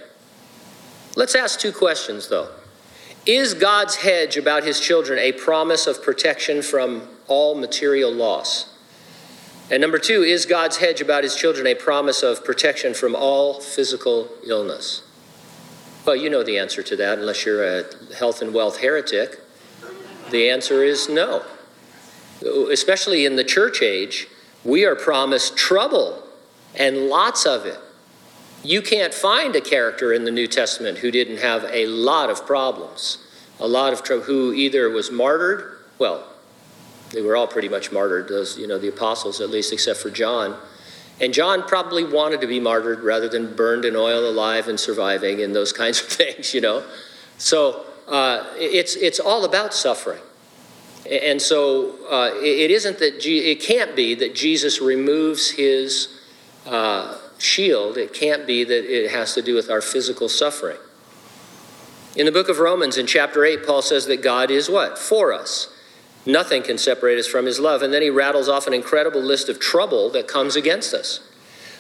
Let's 1.16 1.36
ask 1.36 1.60
two 1.60 1.72
questions, 1.72 2.28
though. 2.28 2.50
Is 3.26 3.54
God's 3.54 3.96
hedge 3.96 4.38
about 4.38 4.64
his 4.64 4.80
children 4.80 5.20
a 5.20 5.32
promise 5.32 5.88
of 5.88 6.04
protection 6.04 6.62
from 6.62 7.08
all 7.28 7.56
material 7.56 8.12
loss? 8.12 8.75
And 9.71 9.82
number 9.82 9.97
two, 9.97 10.21
is 10.21 10.45
God's 10.45 10.78
hedge 10.78 11.01
about 11.01 11.23
his 11.23 11.36
children 11.36 11.65
a 11.65 11.75
promise 11.75 12.21
of 12.21 12.45
protection 12.45 12.93
from 12.93 13.15
all 13.15 13.60
physical 13.60 14.30
illness? 14.45 15.01
Well, 16.06 16.15
you 16.15 16.30
know 16.30 16.43
the 16.43 16.60
answer 16.60 16.84
to 16.84 16.95
that, 16.97 17.17
unless 17.17 17.45
you're 17.45 17.63
a 17.63 17.84
health 18.15 18.41
and 18.41 18.54
wealth 18.54 18.78
heretic. 18.78 19.39
The 20.30 20.49
answer 20.49 20.84
is 20.84 21.10
no 21.10 21.43
especially 22.41 23.25
in 23.25 23.36
the 23.36 23.43
church 23.43 23.82
age, 23.82 24.28
we 24.63 24.86
are 24.86 24.95
promised 24.95 25.58
trouble 25.58 26.23
and 26.75 27.08
lots 27.08 27.45
of 27.45 27.65
it. 27.65 27.80
You 28.63 28.82
can't 28.82 29.13
find 29.13 29.56
a 29.56 29.62
character 29.62 30.12
in 30.12 30.25
the 30.25 30.32
New 30.32 30.47
Testament 30.47 30.99
who 30.99 31.12
didn't 31.12 31.38
have 31.38 31.63
a 31.65 31.86
lot 31.88 32.30
of 32.30 32.45
problems, 32.45 33.19
a 33.60 33.67
lot 33.67 33.93
of 33.93 34.04
trouble, 34.04 34.23
who 34.23 34.54
either 34.54 34.89
was 34.89 35.12
martyred, 35.12 35.78
well, 35.99 36.28
they 37.15 37.21
were 37.21 37.36
all 37.36 37.47
pretty 37.47 37.69
much 37.69 37.91
martyred, 37.91 38.28
those, 38.28 38.58
you 38.58 38.67
know, 38.67 38.78
the 38.78 38.89
apostles 38.89 39.41
at 39.41 39.49
least, 39.49 39.73
except 39.73 39.99
for 39.99 40.10
John. 40.10 40.58
And 41.21 41.34
John 41.34 41.63
probably 41.63 42.04
wanted 42.04 42.41
to 42.41 42.47
be 42.47 42.60
martyred 42.60 42.99
rather 42.99 43.30
than 43.30 43.56
burned 43.56 43.86
in 43.86 43.95
oil 43.95 44.30
alive 44.30 44.67
and 44.67 44.80
surviving 44.80 45.41
and 45.41 45.56
those 45.56 45.71
kinds 45.82 46.01
of 46.01 46.08
things, 46.08 46.54
you 46.54 46.62
know. 46.62 46.84
So 47.38 47.86
uh, 48.08 48.45
it's, 48.56 48.95
it's 48.95 49.19
all 49.19 49.45
about 49.45 49.73
suffering. 49.73 50.21
And 51.10 51.41
so 51.41 51.95
uh, 52.10 52.32
it 52.36 52.71
isn't 52.71 52.99
that, 52.99 53.19
G- 53.19 53.51
it 53.51 53.62
can't 53.62 53.95
be 53.95 54.15
that 54.15 54.34
Jesus 54.34 54.82
removes 54.82 55.51
his 55.51 56.19
uh, 56.65 57.17
shield. 57.38 57.97
It 57.97 58.13
can't 58.13 58.47
be 58.47 58.63
that 58.63 58.86
it 58.86 59.12
has 59.12 59.34
to 59.36 59.41
do 59.41 59.54
with 59.54 59.69
our 59.69 59.82
physical 59.82 60.28
suffering. 60.28 60.78
In 62.15 62.25
the 62.25 62.32
book 62.32 62.49
of 62.49 62.60
Romans, 62.60 62.97
in 62.97 63.06
chapter 63.06 63.45
8, 63.45 63.65
Paul 63.65 63.82
says 63.82 64.08
that 64.08 64.23
God 64.23 64.49
is 64.49 64.69
what? 64.69 64.97
For 64.97 65.34
us. 65.34 65.75
Nothing 66.26 66.64
can 66.64 66.78
separate 66.78 67.20
us 67.20 67.28
from 67.28 67.46
his 67.46 67.60
love. 67.60 67.82
And 67.82 67.94
then 67.94 68.02
he 68.02 68.10
rattles 68.10 68.50
off 68.50 68.68
an 68.68 68.74
incredible 68.74 69.22
list 69.22 69.48
of 69.48 69.60
trouble 69.60 70.10
that 70.12 70.28
comes 70.28 70.56
against 70.56 70.94
us. 70.94 71.20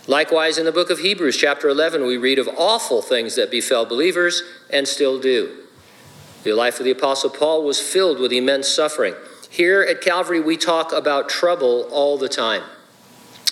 Likewise, 0.07 0.59
in 0.59 0.65
the 0.65 0.71
book 0.71 0.91
of 0.91 0.99
Hebrews, 0.99 1.35
chapter 1.35 1.67
11, 1.67 2.05
we 2.05 2.17
read 2.17 2.37
of 2.37 2.47
awful 2.57 3.01
things 3.01 3.35
that 3.35 3.49
befell 3.49 3.85
believers 3.85 4.43
and 4.69 4.87
still 4.87 5.19
do. 5.19 5.63
The 6.43 6.53
life 6.53 6.77
of 6.79 6.85
the 6.85 6.91
Apostle 6.91 7.31
Paul 7.31 7.63
was 7.63 7.79
filled 7.79 8.19
with 8.19 8.31
immense 8.31 8.67
suffering. 8.67 9.15
Here 9.49 9.81
at 9.81 10.01
Calvary, 10.01 10.39
we 10.39 10.57
talk 10.57 10.91
about 10.93 11.27
trouble 11.27 11.87
all 11.91 12.19
the 12.19 12.29
time. 12.29 12.61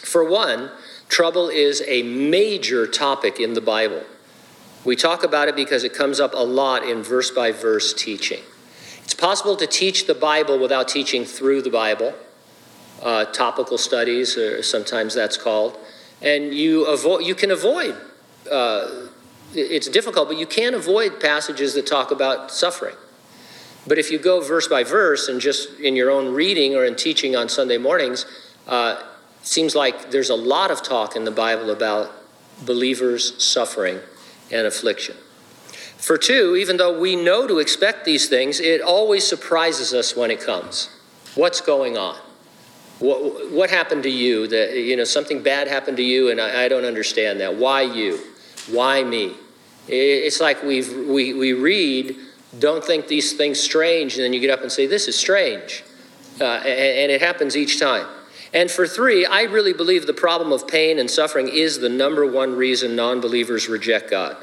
For 0.03 0.23
one, 0.23 0.69
trouble 1.09 1.49
is 1.49 1.81
a 1.87 2.03
major 2.03 2.85
topic 2.85 3.39
in 3.39 3.53
the 3.53 3.61
Bible. 3.61 4.03
We 4.85 4.95
talk 4.95 5.23
about 5.23 5.47
it 5.47 5.55
because 5.55 5.83
it 5.83 5.95
comes 5.95 6.19
up 6.19 6.33
a 6.35 6.43
lot 6.43 6.83
in 6.83 7.01
verse 7.01 7.31
by 7.31 7.51
verse 7.51 7.93
teaching. 7.93 8.43
It's 9.03 9.13
possible 9.13 9.55
to 9.57 9.67
teach 9.67 10.07
the 10.07 10.15
Bible 10.15 10.59
without 10.59 10.87
teaching 10.87 11.25
through 11.25 11.61
the 11.61 11.69
Bible. 11.69 12.13
Uh, 13.01 13.25
topical 13.25 13.77
studies, 13.77 14.37
or 14.37 14.63
sometimes 14.63 15.13
that's 15.13 15.35
called, 15.35 15.77
and 16.21 16.53
you 16.53 16.85
avoid. 16.85 17.25
You 17.25 17.35
can 17.35 17.51
avoid 17.51 17.97
uh, 18.49 19.07
it's 19.55 19.87
difficult, 19.87 20.27
but 20.27 20.37
you 20.37 20.47
can 20.47 20.73
avoid 20.73 21.19
passages 21.19 21.73
that 21.75 21.85
talk 21.85 22.11
about 22.11 22.51
suffering. 22.51 22.95
But 23.85 23.99
if 23.99 24.09
you 24.09 24.17
go 24.17 24.41
verse 24.41 24.67
by 24.67 24.83
verse 24.83 25.27
and 25.27 25.39
just 25.39 25.79
in 25.79 25.95
your 25.95 26.09
own 26.09 26.33
reading 26.33 26.75
or 26.75 26.85
in 26.85 26.95
teaching 26.95 27.35
on 27.35 27.49
Sunday 27.49 27.77
mornings, 27.77 28.25
uh, 28.67 29.01
seems 29.41 29.75
like 29.75 30.09
there's 30.11 30.29
a 30.29 30.35
lot 30.35 30.71
of 30.71 30.81
talk 30.81 31.15
in 31.15 31.25
the 31.25 31.31
Bible 31.31 31.69
about 31.69 32.11
believers' 32.65 33.43
suffering 33.43 33.99
and 34.51 34.65
affliction. 34.65 35.15
For 36.03 36.17
two, 36.17 36.57
even 36.57 36.75
though 36.75 36.99
we 36.99 37.15
know 37.15 37.47
to 37.47 37.59
expect 37.59 38.03
these 38.03 38.27
things, 38.27 38.59
it 38.59 38.81
always 38.81 39.25
surprises 39.25 39.93
us 39.93 40.17
when 40.17 40.31
it 40.31 40.41
comes. 40.41 40.89
What's 41.35 41.61
going 41.61 41.97
on? 41.97 42.17
What, 42.99 43.49
what 43.53 43.69
happened 43.69 44.03
to 44.03 44.09
you? 44.09 44.45
That 44.47 44.75
you 44.75 44.97
know 44.97 45.05
something 45.05 45.41
bad 45.41 45.69
happened 45.69 45.95
to 45.95 46.03
you, 46.03 46.29
and 46.29 46.41
I, 46.41 46.65
I 46.65 46.67
don't 46.67 46.83
understand 46.83 47.39
that. 47.39 47.55
Why 47.55 47.83
you? 47.83 48.19
Why 48.69 49.01
me? 49.01 49.35
It's 49.87 50.41
like 50.41 50.61
we 50.61 50.81
we 51.05 51.33
we 51.35 51.53
read, 51.53 52.17
don't 52.59 52.83
think 52.83 53.07
these 53.07 53.31
things 53.31 53.57
strange, 53.57 54.15
and 54.15 54.25
then 54.25 54.33
you 54.33 54.41
get 54.41 54.49
up 54.49 54.61
and 54.61 54.69
say, 54.69 54.85
this 54.85 55.07
is 55.07 55.17
strange, 55.17 55.85
uh, 56.41 56.43
and, 56.43 56.67
and 56.67 57.11
it 57.13 57.21
happens 57.21 57.55
each 57.55 57.79
time. 57.79 58.07
And 58.53 58.69
for 58.69 58.87
three, 58.87 59.25
I 59.25 59.43
really 59.43 59.73
believe 59.73 60.05
the 60.05 60.13
problem 60.13 60.51
of 60.51 60.67
pain 60.67 60.99
and 60.99 61.09
suffering 61.09 61.47
is 61.47 61.79
the 61.79 61.87
number 61.87 62.29
one 62.29 62.57
reason 62.57 62.93
non 62.93 63.21
believers 63.21 63.69
reject 63.69 64.11
God. 64.11 64.35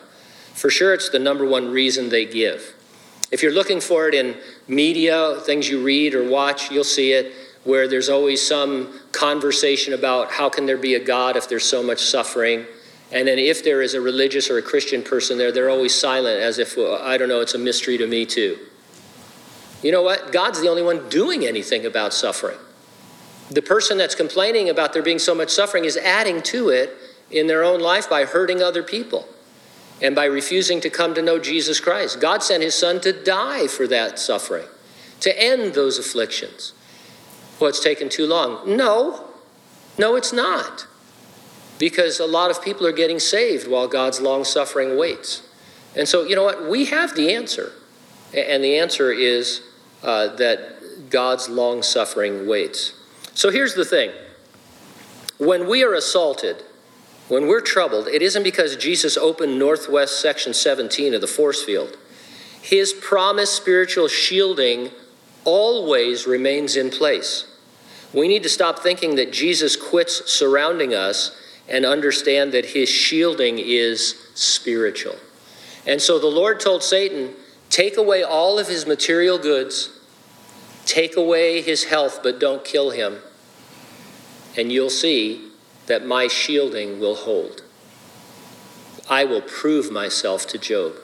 For 0.61 0.69
sure, 0.69 0.93
it's 0.93 1.09
the 1.09 1.19
number 1.19 1.47
one 1.47 1.73
reason 1.73 2.11
they 2.11 2.27
give. 2.27 2.75
If 3.31 3.43
you're 3.43 3.51
looking 3.51 3.81
for 3.81 4.09
it 4.09 4.15
in 4.15 4.37
media, 4.69 5.37
things 5.47 5.71
you 5.71 5.83
read 5.83 6.15
or 6.15 6.29
watch, 6.29 6.71
you'll 6.71 6.85
see 6.85 7.13
it 7.13 7.33
where 7.65 7.89
there's 7.89 8.11
always 8.11 8.47
some 8.47 9.01
conversation 9.11 9.95
about 9.95 10.31
how 10.31 10.51
can 10.51 10.67
there 10.67 10.77
be 10.77 10.97
a 10.97 11.03
God 11.03 11.39
if 11.39 11.49
there's 11.49 11.65
so 11.65 11.83
much 11.83 12.01
suffering. 12.01 12.67
And 13.11 13.27
then 13.27 13.39
if 13.39 13.65
there 13.65 13.81
is 13.81 13.95
a 13.95 14.03
religious 14.03 14.51
or 14.51 14.59
a 14.59 14.63
Christian 14.63 15.03
person 15.03 15.39
there, 15.39 15.51
they're 15.51 15.71
always 15.71 15.95
silent 15.95 16.43
as 16.43 16.59
if, 16.59 16.77
well, 16.77 17.01
I 17.01 17.17
don't 17.17 17.31
know, 17.31 17.41
it's 17.41 17.55
a 17.55 17.59
mystery 17.59 17.97
to 17.97 18.07
me 18.07 18.27
too. 18.27 18.59
You 19.83 19.93
know 19.93 20.03
what? 20.03 20.31
God's 20.31 20.61
the 20.61 20.69
only 20.69 20.83
one 20.83 21.09
doing 21.09 21.47
anything 21.47 21.87
about 21.87 22.13
suffering. 22.13 22.59
The 23.49 23.63
person 23.63 23.97
that's 23.97 24.15
complaining 24.15 24.69
about 24.69 24.93
there 24.93 25.03
being 25.03 25.19
so 25.19 25.35
much 25.35 25.49
suffering 25.49 25.87
is 25.87 25.97
adding 25.97 26.43
to 26.43 26.69
it 26.69 26.95
in 27.31 27.47
their 27.47 27.65
own 27.65 27.81
life 27.81 28.11
by 28.11 28.27
hurting 28.27 28.63
other 28.63 28.83
people 28.83 29.27
and 30.03 30.15
by 30.15 30.25
refusing 30.25 30.81
to 30.81 30.91
come 30.91 31.15
to 31.15 31.23
know 31.23 31.39
Jesus 31.39 31.81
Christ. 31.81 32.21
God 32.21 32.43
sent 32.43 32.63
his 32.63 32.75
son 32.75 33.01
to 33.03 33.13
die 33.13 33.67
for 33.67 33.87
that 33.89 34.19
suffering, 34.19 34.67
to 35.21 35.43
end 35.43 35.75
those 35.75 35.99
afflictions. 35.99 36.73
Well, 37.59 37.69
it's 37.69 37.83
taken 37.83 38.09
too 38.09 38.27
long. 38.27 38.77
No, 38.77 39.29
no, 39.99 40.17
it's 40.17 40.33
not. 40.33 40.87
Because 41.79 42.21
a 42.21 42.27
lot 42.27 42.51
of 42.51 42.63
people 42.63 42.87
are 42.87 42.93
getting 42.93 43.19
saved 43.19 43.69
while 43.69 43.89
God's 43.89 44.21
long 44.21 44.45
suffering 44.45 44.99
waits. 44.99 45.43
And 45.97 46.09
so, 46.09 46.25
you 46.25 46.37
know 46.37 46.45
what? 46.45 46.69
We 46.69 46.87
have 46.87 47.15
the 47.15 47.35
answer. 47.35 47.73
And 48.35 48.63
the 48.63 48.79
answer 48.79 49.13
is 49.13 49.63
uh, 50.03 50.29
that 50.37 51.11
God's 51.11 51.49
long 51.49 51.83
suffering 51.83 52.47
waits. 52.47 52.95
So 53.35 53.51
here's 53.51 53.75
the 53.75 53.85
thing 53.85 54.11
when 55.39 55.69
we 55.69 55.83
are 55.83 55.95
assaulted, 55.95 56.63
when 57.31 57.47
we're 57.47 57.61
troubled, 57.61 58.09
it 58.09 58.23
isn't 58.23 58.43
because 58.43 58.77
Jesus 58.77 59.17
opened 59.17 59.59
Northwest 59.59 60.21
Section 60.21 60.53
17 60.53 61.15
of 61.15 61.21
the 61.21 61.27
force 61.27 61.63
field. 61.63 61.97
His 62.61 62.93
promised 62.93 63.55
spiritual 63.55 64.09
shielding 64.09 64.91
always 65.45 66.27
remains 66.27 66.77
in 66.77 66.91
place. 66.91 67.47
We 68.13 68.29
need 68.29 68.43
to 68.43 68.49
stop 68.49 68.81
thinking 68.81 69.15
that 69.15 69.33
Jesus 69.33 69.77
quits 69.77 70.31
surrounding 70.31 70.93
us 70.93 71.37
and 71.69 71.87
understand 71.87 72.53
that 72.53 72.67
his 72.67 72.89
shielding 72.89 73.59
is 73.59 74.17
spiritual. 74.35 75.17
And 75.87 76.03
so 76.03 76.19
the 76.19 76.27
Lord 76.27 76.61
told 76.61 76.83
Satan, 76.83 77.35
Take 77.71 77.97
away 77.97 78.23
all 78.25 78.59
of 78.59 78.67
his 78.67 78.85
material 78.85 79.39
goods, 79.39 79.91
take 80.85 81.17
away 81.17 81.63
his 81.63 81.85
health, 81.85 82.21
but 82.23 82.41
don't 82.41 82.65
kill 82.65 82.91
him 82.91 83.21
and 84.57 84.73
you'll 84.73 84.91
see 84.91 85.50
that 85.91 86.07
my 86.07 86.29
shielding 86.29 87.01
will 87.01 87.17
hold. 87.17 87.63
I 89.11 89.25
will 89.25 89.43
prove 89.43 89.91
myself 89.91 90.47
to 90.47 90.57
Job. 90.57 90.95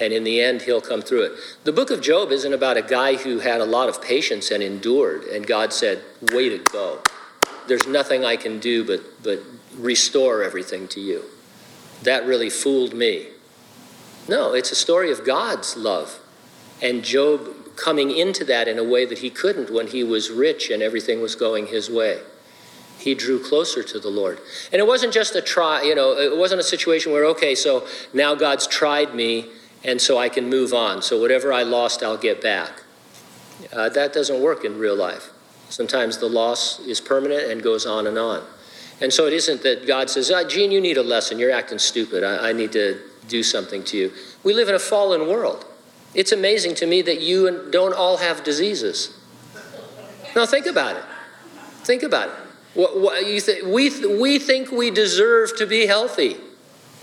And 0.00 0.12
in 0.12 0.24
the 0.24 0.40
end, 0.40 0.62
he'll 0.62 0.80
come 0.80 1.00
through 1.00 1.22
it. 1.26 1.32
The 1.62 1.72
book 1.72 1.92
of 1.92 2.02
Job 2.02 2.32
isn't 2.32 2.52
about 2.52 2.76
a 2.76 2.82
guy 2.82 3.14
who 3.14 3.38
had 3.38 3.60
a 3.60 3.64
lot 3.64 3.88
of 3.88 4.02
patience 4.02 4.50
and 4.50 4.64
endured, 4.64 5.22
and 5.22 5.46
God 5.46 5.72
said, 5.72 6.02
Way 6.32 6.48
to 6.48 6.58
go. 6.72 7.02
There's 7.68 7.86
nothing 7.86 8.24
I 8.24 8.34
can 8.34 8.58
do 8.58 8.84
but, 8.84 9.22
but 9.22 9.38
restore 9.78 10.42
everything 10.42 10.88
to 10.88 11.00
you. 11.00 11.22
That 12.02 12.26
really 12.26 12.50
fooled 12.50 12.94
me. 12.94 13.28
No, 14.28 14.54
it's 14.54 14.72
a 14.72 14.76
story 14.76 15.12
of 15.12 15.24
God's 15.24 15.76
love. 15.76 16.18
And 16.82 17.04
Job 17.04 17.76
coming 17.76 18.10
into 18.10 18.44
that 18.46 18.66
in 18.66 18.76
a 18.76 18.84
way 18.84 19.04
that 19.04 19.18
he 19.18 19.30
couldn't 19.30 19.70
when 19.70 19.86
he 19.86 20.02
was 20.02 20.32
rich 20.32 20.68
and 20.68 20.82
everything 20.82 21.22
was 21.22 21.36
going 21.36 21.68
his 21.68 21.88
way 21.88 22.22
he 22.98 23.14
drew 23.14 23.42
closer 23.42 23.82
to 23.82 23.98
the 23.98 24.08
Lord. 24.08 24.38
And 24.72 24.80
it 24.80 24.86
wasn't 24.86 25.12
just 25.12 25.34
a 25.34 25.42
try, 25.42 25.82
you 25.82 25.94
know, 25.94 26.12
it 26.12 26.36
wasn't 26.36 26.60
a 26.60 26.64
situation 26.64 27.12
where, 27.12 27.24
okay, 27.26 27.54
so 27.54 27.86
now 28.12 28.34
God's 28.34 28.66
tried 28.66 29.14
me 29.14 29.46
and 29.84 30.00
so 30.00 30.18
I 30.18 30.28
can 30.28 30.48
move 30.48 30.72
on. 30.72 31.02
So 31.02 31.20
whatever 31.20 31.52
I 31.52 31.62
lost, 31.62 32.02
I'll 32.02 32.16
get 32.16 32.42
back. 32.42 32.82
Uh, 33.72 33.88
that 33.90 34.12
doesn't 34.12 34.42
work 34.42 34.64
in 34.64 34.78
real 34.78 34.96
life. 34.96 35.30
Sometimes 35.68 36.18
the 36.18 36.28
loss 36.28 36.80
is 36.80 37.00
permanent 37.00 37.50
and 37.50 37.62
goes 37.62 37.86
on 37.86 38.06
and 38.06 38.18
on. 38.18 38.42
And 39.00 39.12
so 39.12 39.26
it 39.26 39.32
isn't 39.32 39.62
that 39.62 39.86
God 39.86 40.08
says, 40.08 40.30
oh, 40.30 40.46
Gene, 40.46 40.70
you 40.70 40.80
need 40.80 40.96
a 40.96 41.02
lesson. 41.02 41.38
You're 41.38 41.50
acting 41.50 41.78
stupid. 41.78 42.22
I, 42.22 42.50
I 42.50 42.52
need 42.52 42.72
to 42.72 43.00
do 43.28 43.42
something 43.42 43.82
to 43.84 43.96
you. 43.96 44.12
We 44.44 44.54
live 44.54 44.68
in 44.68 44.74
a 44.74 44.78
fallen 44.78 45.28
world. 45.28 45.64
It's 46.14 46.32
amazing 46.32 46.76
to 46.76 46.86
me 46.86 47.02
that 47.02 47.20
you 47.20 47.68
don't 47.70 47.92
all 47.92 48.18
have 48.18 48.44
diseases. 48.44 49.18
Now, 50.36 50.46
think 50.46 50.66
about 50.66 50.96
it. 50.96 51.04
Think 51.82 52.02
about 52.02 52.28
it. 52.28 52.34
What, 52.74 52.98
what, 53.00 53.26
you 53.26 53.40
th- 53.40 53.62
we, 53.64 53.88
th- 53.88 54.20
we 54.20 54.38
think 54.38 54.72
we 54.72 54.90
deserve 54.90 55.56
to 55.58 55.66
be 55.66 55.86
healthy, 55.86 56.36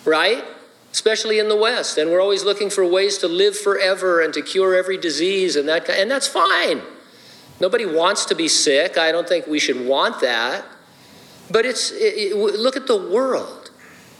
right? 0.03 0.43
Especially 0.91 1.39
in 1.39 1.47
the 1.47 1.55
West. 1.55 1.97
And 1.97 2.11
we're 2.11 2.21
always 2.21 2.43
looking 2.43 2.69
for 2.69 2.85
ways 2.85 3.17
to 3.19 3.27
live 3.27 3.57
forever 3.57 4.21
and 4.21 4.33
to 4.33 4.41
cure 4.41 4.75
every 4.75 4.97
disease, 4.97 5.55
and, 5.55 5.67
that, 5.69 5.89
and 5.89 6.11
that's 6.11 6.27
fine. 6.27 6.81
Nobody 7.61 7.85
wants 7.85 8.25
to 8.25 8.35
be 8.35 8.49
sick. 8.49 8.97
I 8.97 9.11
don't 9.11 9.27
think 9.27 9.47
we 9.47 9.59
should 9.59 9.85
want 9.85 10.19
that. 10.21 10.65
But 11.49 11.65
it's, 11.65 11.91
it, 11.91 12.31
it, 12.31 12.35
look 12.35 12.75
at 12.75 12.87
the 12.87 12.97
world. 12.97 13.71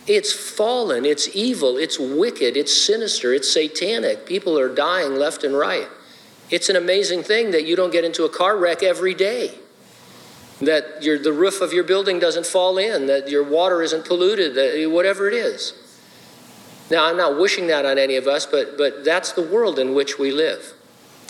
It's 0.08 0.34
fallen, 0.34 1.06
it's 1.06 1.34
evil, 1.36 1.78
it's 1.78 2.00
wicked, 2.00 2.58
it's 2.58 2.76
sinister, 2.76 3.34
it's 3.34 3.52
satanic. 3.52 4.26
People 4.26 4.58
are 4.58 4.74
dying 4.74 5.16
left 5.16 5.44
and 5.44 5.56
right. 5.56 5.88
It's 6.50 6.70
an 6.70 6.76
amazing 6.76 7.24
thing 7.24 7.52
that 7.52 7.66
you 7.66 7.76
don't 7.76 7.92
get 7.92 8.04
into 8.04 8.24
a 8.24 8.30
car 8.30 8.58
wreck 8.58 8.84
every 8.84 9.14
day 9.14 9.61
that 10.62 11.02
your, 11.02 11.18
the 11.18 11.34
roof 11.34 11.60
of 11.62 11.74
your 11.74 11.84
building 11.84 12.20
doesn't 12.20 12.46
fall 12.46 12.78
in, 12.78 13.08
that 13.08 13.30
your 13.30 13.44
water 13.44 13.82
isn't 13.82 14.06
polluted, 14.06 14.56
that, 14.56 14.90
whatever 14.92 15.28
it 15.28 15.34
is. 15.34 15.74
Now, 16.90 17.06
I'm 17.06 17.18
not 17.18 17.40
wishing 17.40 17.68
that 17.68 17.86
on 17.86 17.98
any 17.98 18.16
of 18.16 18.28
us, 18.28 18.46
but, 18.46 18.78
but 18.78 19.04
that's 19.04 19.32
the 19.32 19.42
world 19.42 19.80
in 19.80 19.96
which 19.96 20.20
we 20.20 20.32
live. 20.32 20.74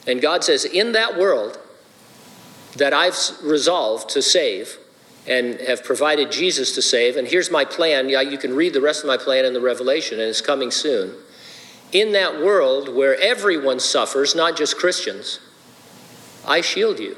And 0.05 0.21
God 0.21 0.43
says, 0.43 0.65
in 0.65 0.91
that 0.93 1.17
world 1.17 1.59
that 2.75 2.93
I've 2.93 3.15
resolved 3.43 4.09
to 4.09 4.21
save 4.21 4.77
and 5.27 5.59
have 5.61 5.83
provided 5.83 6.31
Jesus 6.31 6.73
to 6.75 6.81
save, 6.81 7.15
and 7.15 7.27
here's 7.27 7.51
my 7.51 7.63
plan. 7.63 8.09
Yeah, 8.09 8.21
you 8.21 8.37
can 8.37 8.55
read 8.55 8.73
the 8.73 8.81
rest 8.81 9.03
of 9.03 9.07
my 9.07 9.17
plan 9.17 9.45
in 9.45 9.53
the 9.53 9.61
Revelation, 9.61 10.19
and 10.19 10.27
it's 10.27 10.41
coming 10.41 10.71
soon. 10.71 11.15
In 11.91 12.11
that 12.13 12.41
world 12.41 12.93
where 12.93 13.19
everyone 13.19 13.79
suffers, 13.79 14.33
not 14.33 14.57
just 14.57 14.77
Christians, 14.77 15.39
I 16.47 16.61
shield 16.61 16.99
you 16.99 17.17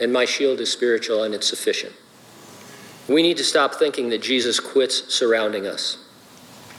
and 0.00 0.12
my 0.12 0.24
shield 0.24 0.60
is 0.60 0.70
spiritual 0.70 1.22
and 1.22 1.34
it's 1.34 1.48
sufficient. 1.48 1.92
We 3.08 3.22
need 3.22 3.38
to 3.38 3.44
stop 3.44 3.74
thinking 3.74 4.10
that 4.10 4.22
Jesus 4.22 4.60
quits 4.60 5.14
surrounding 5.14 5.66
us. 5.66 5.98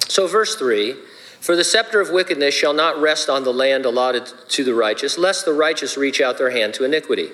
So, 0.08 0.28
verse 0.28 0.56
3 0.56 0.96
For 1.40 1.56
the 1.56 1.64
scepter 1.64 2.00
of 2.02 2.12
wickedness 2.12 2.54
shall 2.54 2.74
not 2.74 3.02
rest 3.02 3.30
on 3.30 3.44
the 3.44 3.54
land 3.54 3.86
allotted 3.86 4.32
to 4.50 4.64
the 4.64 4.74
righteous, 4.74 5.18
lest 5.18 5.46
the 5.46 5.54
righteous 5.54 5.98
reach 5.98 6.22
out 6.22 6.38
their 6.38 6.52
hand 6.52 6.74
to 6.76 6.84
iniquity. 6.84 7.30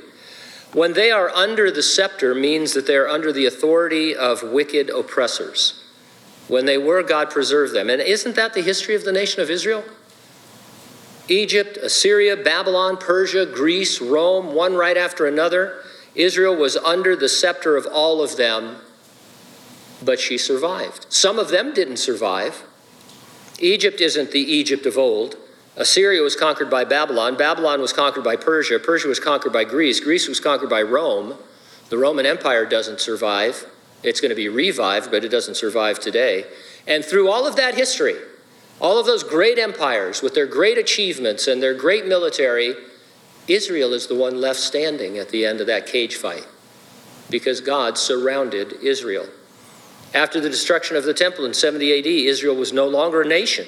When 0.74 0.94
they 0.94 1.12
are 1.12 1.30
under 1.30 1.72
the 1.72 1.84
scepter 1.84 2.36
means 2.36 2.74
that 2.74 2.86
they 2.86 2.96
are 2.96 3.08
under 3.08 3.32
the 3.32 3.46
authority 3.46 4.16
of 4.16 4.44
wicked 4.44 4.90
oppressors. 4.90 5.82
When 6.48 6.66
they 6.66 6.78
were, 6.78 7.02
God 7.02 7.30
preserved 7.30 7.74
them. 7.74 7.90
And 7.90 8.02
isn't 8.02 8.36
that 8.36 8.54
the 8.54 8.62
history 8.62 8.94
of 8.94 9.04
the 9.04 9.12
nation 9.12 9.42
of 9.42 9.50
Israel? 9.50 9.84
Egypt, 11.28 11.78
Assyria, 11.78 12.38
Babylon, 12.38 12.98
Persia, 12.98 13.46
Greece, 13.46 14.00
Rome, 14.02 14.54
one 14.54 14.76
right 14.76 14.98
after 14.98 15.26
another. 15.26 15.82
Israel 16.14 16.56
was 16.56 16.78
under 16.78 17.16
the 17.16 17.30
scepter 17.30 17.76
of 17.76 17.88
all 17.92 18.22
of 18.22 18.38
them, 18.38 18.78
but 20.04 20.20
she 20.20 20.38
survived. 20.38 21.08
Some 21.10 21.40
of 21.40 21.50
them 21.50 21.74
didn't 21.74 21.98
survive. 21.98 22.64
Egypt 23.60 24.02
isn't 24.02 24.32
the 24.32 24.40
Egypt 24.40 24.86
of 24.86 24.98
old. 24.98 25.36
Assyria 25.76 26.22
was 26.22 26.36
conquered 26.36 26.70
by 26.70 26.86
Babylon. 26.86 27.36
Babylon 27.36 27.82
was 27.82 27.92
conquered 27.92 28.24
by 28.24 28.36
Persia. 28.36 28.80
Persia 28.80 29.08
was 29.08 29.20
conquered 29.20 29.52
by 29.52 29.64
Greece. 29.66 30.00
Greece 30.00 30.28
was 30.28 30.40
conquered 30.40 30.70
by 30.70 30.82
Rome. 30.82 31.36
The 31.90 31.98
Roman 31.98 32.26
Empire 32.26 32.66
doesn't 32.66 33.02
survive. 33.02 33.66
It's 34.04 34.22
going 34.22 34.30
to 34.30 34.36
be 34.36 34.48
revived, 34.48 35.12
but 35.12 35.26
it 35.26 35.30
doesn't 35.30 35.56
survive 35.56 36.00
today. 36.00 36.46
And 36.88 37.04
through 37.04 37.30
all 37.30 37.48
of 37.48 37.56
that 37.56 37.76
history, 37.76 38.16
all 38.80 39.00
of 39.00 39.06
those 39.06 39.24
great 39.24 39.58
empires 39.58 40.22
with 40.22 40.34
their 40.34 40.46
great 40.46 40.78
achievements 40.78 41.48
and 41.48 41.62
their 41.62 41.74
great 41.74 42.06
military, 42.06 42.76
Israel 43.48 43.94
is 43.94 44.08
the 44.08 44.16
one 44.16 44.42
left 44.42 44.60
standing 44.60 45.18
at 45.18 45.30
the 45.30 45.46
end 45.46 45.62
of 45.62 45.68
that 45.68 45.88
cage 45.88 46.16
fight 46.16 46.48
because 47.30 47.62
God 47.62 47.98
surrounded 47.98 48.74
Israel. 48.84 49.28
After 50.14 50.40
the 50.40 50.50
destruction 50.50 50.96
of 50.96 51.04
the 51.04 51.14
temple 51.14 51.46
in 51.46 51.54
70 51.54 52.00
AD, 52.00 52.06
Israel 52.06 52.56
was 52.56 52.72
no 52.72 52.88
longer 52.88 53.22
a 53.22 53.28
nation, 53.28 53.68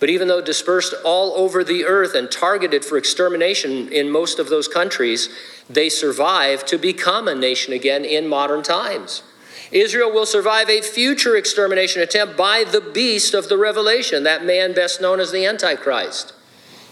But 0.00 0.10
even 0.10 0.28
though 0.28 0.40
dispersed 0.40 0.94
all 1.04 1.32
over 1.34 1.64
the 1.64 1.84
earth 1.84 2.14
and 2.14 2.30
targeted 2.30 2.84
for 2.84 2.96
extermination 2.96 3.88
in 3.92 4.10
most 4.10 4.38
of 4.38 4.48
those 4.48 4.68
countries, 4.68 5.28
they 5.68 5.88
survived 5.88 6.68
to 6.68 6.78
become 6.78 7.26
a 7.26 7.34
nation 7.34 7.72
again 7.72 8.04
in 8.04 8.28
modern 8.28 8.62
times. 8.62 9.22
Israel 9.70 10.12
will 10.12 10.26
survive 10.26 10.70
a 10.70 10.80
future 10.80 11.36
extermination 11.36 12.02
attempt 12.02 12.36
by 12.36 12.64
the 12.64 12.80
beast 12.80 13.34
of 13.34 13.48
the 13.48 13.58
Revelation, 13.58 14.22
that 14.22 14.44
man 14.44 14.74
best 14.74 15.00
known 15.00 15.20
as 15.20 15.30
the 15.30 15.44
Antichrist. 15.44 16.32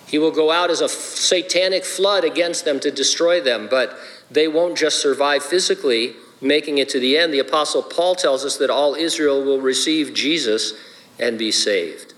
He 0.07 0.19
will 0.19 0.31
go 0.31 0.51
out 0.51 0.71
as 0.71 0.81
a 0.81 0.89
satanic 0.89 1.85
flood 1.85 2.25
against 2.25 2.65
them 2.65 2.79
to 2.81 2.91
destroy 2.91 3.41
them, 3.41 3.67
but 3.69 3.99
they 4.31 4.47
won't 4.47 4.79
just 4.79 5.01
survive 5.01 5.43
physically, 5.43 6.15
making 6.41 6.79
it 6.79 6.89
to 6.91 7.01
the 7.01 7.17
end. 7.17 7.33
The 7.33 7.39
Apostle 7.41 7.83
Paul 7.83 8.15
tells 8.15 8.45
us 8.45 8.57
that 8.59 8.71
all 8.71 8.95
Israel 8.95 9.43
will 9.43 9.61
receive 9.61 10.15
Jesus 10.15 10.75
and 11.19 11.39
be 11.39 11.51
saved. 11.51 12.15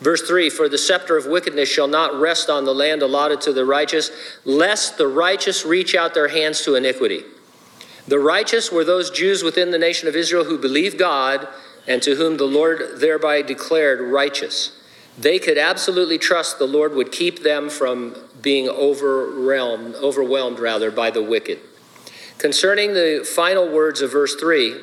Verse 0.00 0.22
3 0.22 0.50
For 0.50 0.68
the 0.68 0.78
scepter 0.78 1.16
of 1.16 1.26
wickedness 1.26 1.68
shall 1.68 1.88
not 1.88 2.18
rest 2.18 2.50
on 2.50 2.64
the 2.64 2.74
land 2.74 3.02
allotted 3.02 3.40
to 3.42 3.52
the 3.52 3.64
righteous, 3.64 4.10
lest 4.44 4.98
the 4.98 5.08
righteous 5.08 5.64
reach 5.64 5.94
out 5.94 6.14
their 6.14 6.28
hands 6.28 6.62
to 6.62 6.74
iniquity. 6.74 7.22
The 8.08 8.18
righteous 8.18 8.72
were 8.72 8.84
those 8.84 9.10
Jews 9.10 9.42
within 9.42 9.70
the 9.70 9.78
nation 9.78 10.08
of 10.08 10.16
Israel 10.16 10.44
who 10.44 10.58
believed 10.58 10.98
God 10.98 11.46
and 11.86 12.02
to 12.02 12.14
whom 12.16 12.36
the 12.36 12.44
Lord 12.44 13.00
thereby 13.00 13.42
declared 13.42 14.00
righteous. 14.00 14.76
They 15.18 15.38
could 15.38 15.58
absolutely 15.58 16.18
trust 16.18 16.58
the 16.58 16.66
Lord 16.66 16.94
would 16.94 17.12
keep 17.12 17.42
them 17.42 17.68
from 17.68 18.16
being 18.40 18.68
overwhelmed, 18.68 19.94
overwhelmed 19.96 20.58
rather 20.58 20.90
by 20.90 21.10
the 21.10 21.22
wicked. 21.22 21.58
Concerning 22.38 22.94
the 22.94 23.28
final 23.28 23.70
words 23.70 24.00
of 24.00 24.12
verse 24.12 24.34
3, 24.36 24.80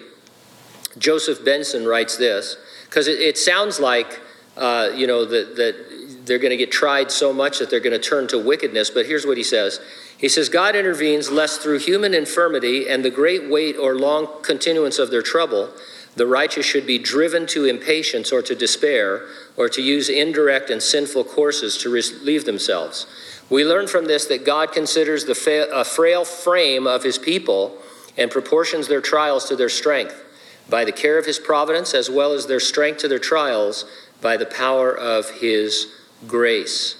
Joseph 0.98 1.44
Benson 1.44 1.86
writes 1.86 2.18
this, 2.18 2.58
because 2.86 3.08
it, 3.08 3.20
it, 3.20 3.38
sounds 3.38 3.80
like, 3.80 4.20
uh, 4.56 4.90
you 4.94 5.08
know, 5.08 5.26
that, 5.26 5.56
that 5.56 6.26
they're 6.26 6.40
going 6.40 6.52
to 6.52 6.58
get 6.58 6.72
tried 6.72 7.12
so 7.12 7.34
much 7.34 7.60
that 7.60 7.70
they're 7.70 7.80
going 7.80 8.00
to 8.00 8.10
turn 8.10 8.28
to 8.28 8.38
wickedness. 8.38 8.90
But 8.90 9.06
here's 9.06 9.26
what 9.26 9.38
he 9.38 9.44
says 9.44 9.80
He 10.18 10.30
says, 10.30 10.50
God 10.50 10.76
intervenes 10.76 11.30
lest 11.30 11.62
through 11.62 11.80
human 11.80 12.14
infirmity 12.14 12.90
and 12.90 13.06
the 13.06 13.12
great 13.12 13.50
weight 13.50 13.78
or 13.78 13.96
long 13.96 14.28
continuance 14.42 14.98
of 14.98 15.12
their 15.12 15.22
trouble, 15.22 15.70
the 16.16 16.26
righteous 16.26 16.66
should 16.66 16.88
be 16.88 16.98
driven 16.98 17.46
to 17.48 17.66
impatience 17.66 18.32
or 18.32 18.42
to 18.42 18.56
despair 18.56 19.28
or 19.56 19.70
to 19.70 19.82
use 19.82 20.10
indirect 20.10 20.72
and 20.72 20.82
sinful 20.82 21.24
courses 21.26 21.78
to 21.78 21.90
relieve 21.92 22.46
themselves. 22.46 23.06
We 23.50 23.64
learn 23.64 23.88
from 23.88 24.06
this 24.06 24.26
that 24.26 24.44
God 24.44 24.72
considers 24.72 25.26
the 25.26 25.36
fa- 25.36 25.86
frail 25.86 26.26
frame 26.26 26.88
of 26.88 27.04
his 27.04 27.20
people 27.20 27.78
and 28.18 28.32
proportions 28.32 28.88
their 28.88 29.02
trials 29.02 29.46
to 29.46 29.56
their 29.56 29.70
strength 29.70 30.24
by 30.68 30.84
the 30.84 30.92
care 30.92 31.20
of 31.20 31.28
his 31.28 31.38
providence, 31.38 31.94
as 31.94 32.10
well 32.10 32.34
as 32.34 32.48
their 32.48 32.60
strength 32.60 33.02
to 33.02 33.08
their 33.08 33.20
trials 33.20 33.86
by 34.20 34.36
the 34.36 34.48
power 34.48 34.98
of 34.98 35.30
his 35.30 35.94
grace. 36.28 36.96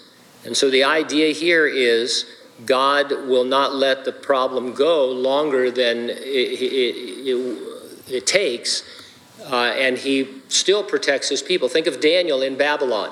And 0.46 0.56
so 0.56 0.70
the 0.70 0.84
idea 0.84 1.34
here 1.34 1.66
is 1.66 2.26
God 2.66 3.12
will 3.28 3.46
not 3.46 3.76
let 3.76 4.06
the 4.06 4.12
problem 4.12 4.74
go 4.74 5.06
longer 5.06 5.70
than 5.70 6.10
it, 6.10 6.16
it, 6.16 7.28
it, 7.28 8.14
it 8.14 8.28
takes 8.28 8.84
uh, 9.46 9.74
and 9.78 9.98
he 9.98 10.28
still 10.50 10.84
protects 10.84 11.30
his 11.30 11.42
people. 11.42 11.70
Think 11.70 11.88
of 11.88 12.00
Daniel 12.00 12.42
in 12.42 12.58
Babylon. 12.58 13.12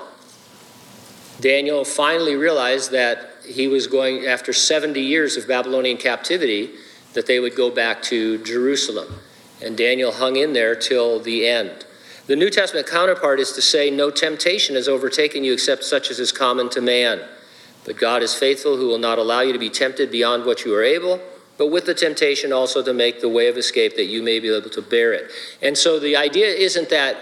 Daniel 1.39 1.85
finally 1.85 2.35
realized 2.35 2.91
that 2.91 3.31
he 3.45 3.67
was 3.67 3.87
going, 3.87 4.25
after 4.25 4.53
70 4.53 4.99
years 4.99 5.37
of 5.37 5.47
Babylonian 5.47 5.97
captivity, 5.97 6.71
that 7.13 7.27
they 7.27 7.39
would 7.39 7.55
go 7.55 7.69
back 7.69 8.01
to 8.03 8.43
Jerusalem. 8.43 9.19
And 9.61 9.77
Daniel 9.77 10.11
hung 10.11 10.35
in 10.35 10.53
there 10.53 10.75
till 10.75 11.19
the 11.19 11.47
end. 11.47 11.85
The 12.27 12.35
New 12.35 12.49
Testament 12.49 12.87
counterpart 12.87 13.39
is 13.39 13.51
to 13.53 13.61
say, 13.61 13.89
No 13.89 14.09
temptation 14.09 14.75
has 14.75 14.87
overtaken 14.87 15.43
you 15.43 15.53
except 15.53 15.83
such 15.83 16.09
as 16.09 16.19
is 16.19 16.31
common 16.31 16.69
to 16.71 16.81
man. 16.81 17.21
But 17.85 17.97
God 17.97 18.23
is 18.23 18.33
faithful, 18.33 18.77
who 18.77 18.87
will 18.87 18.99
not 18.99 19.19
allow 19.19 19.41
you 19.41 19.53
to 19.53 19.59
be 19.59 19.69
tempted 19.69 20.11
beyond 20.11 20.45
what 20.45 20.65
you 20.65 20.75
are 20.75 20.83
able 20.83 21.21
but 21.57 21.67
with 21.67 21.85
the 21.85 21.93
temptation 21.93 22.51
also 22.51 22.83
to 22.83 22.93
make 22.93 23.21
the 23.21 23.29
way 23.29 23.47
of 23.47 23.57
escape 23.57 23.95
that 23.95 24.05
you 24.05 24.21
may 24.21 24.39
be 24.39 24.53
able 24.53 24.69
to 24.69 24.81
bear 24.81 25.13
it. 25.13 25.31
And 25.61 25.77
so 25.77 25.99
the 25.99 26.15
idea 26.15 26.47
isn't 26.47 26.89
that 26.89 27.17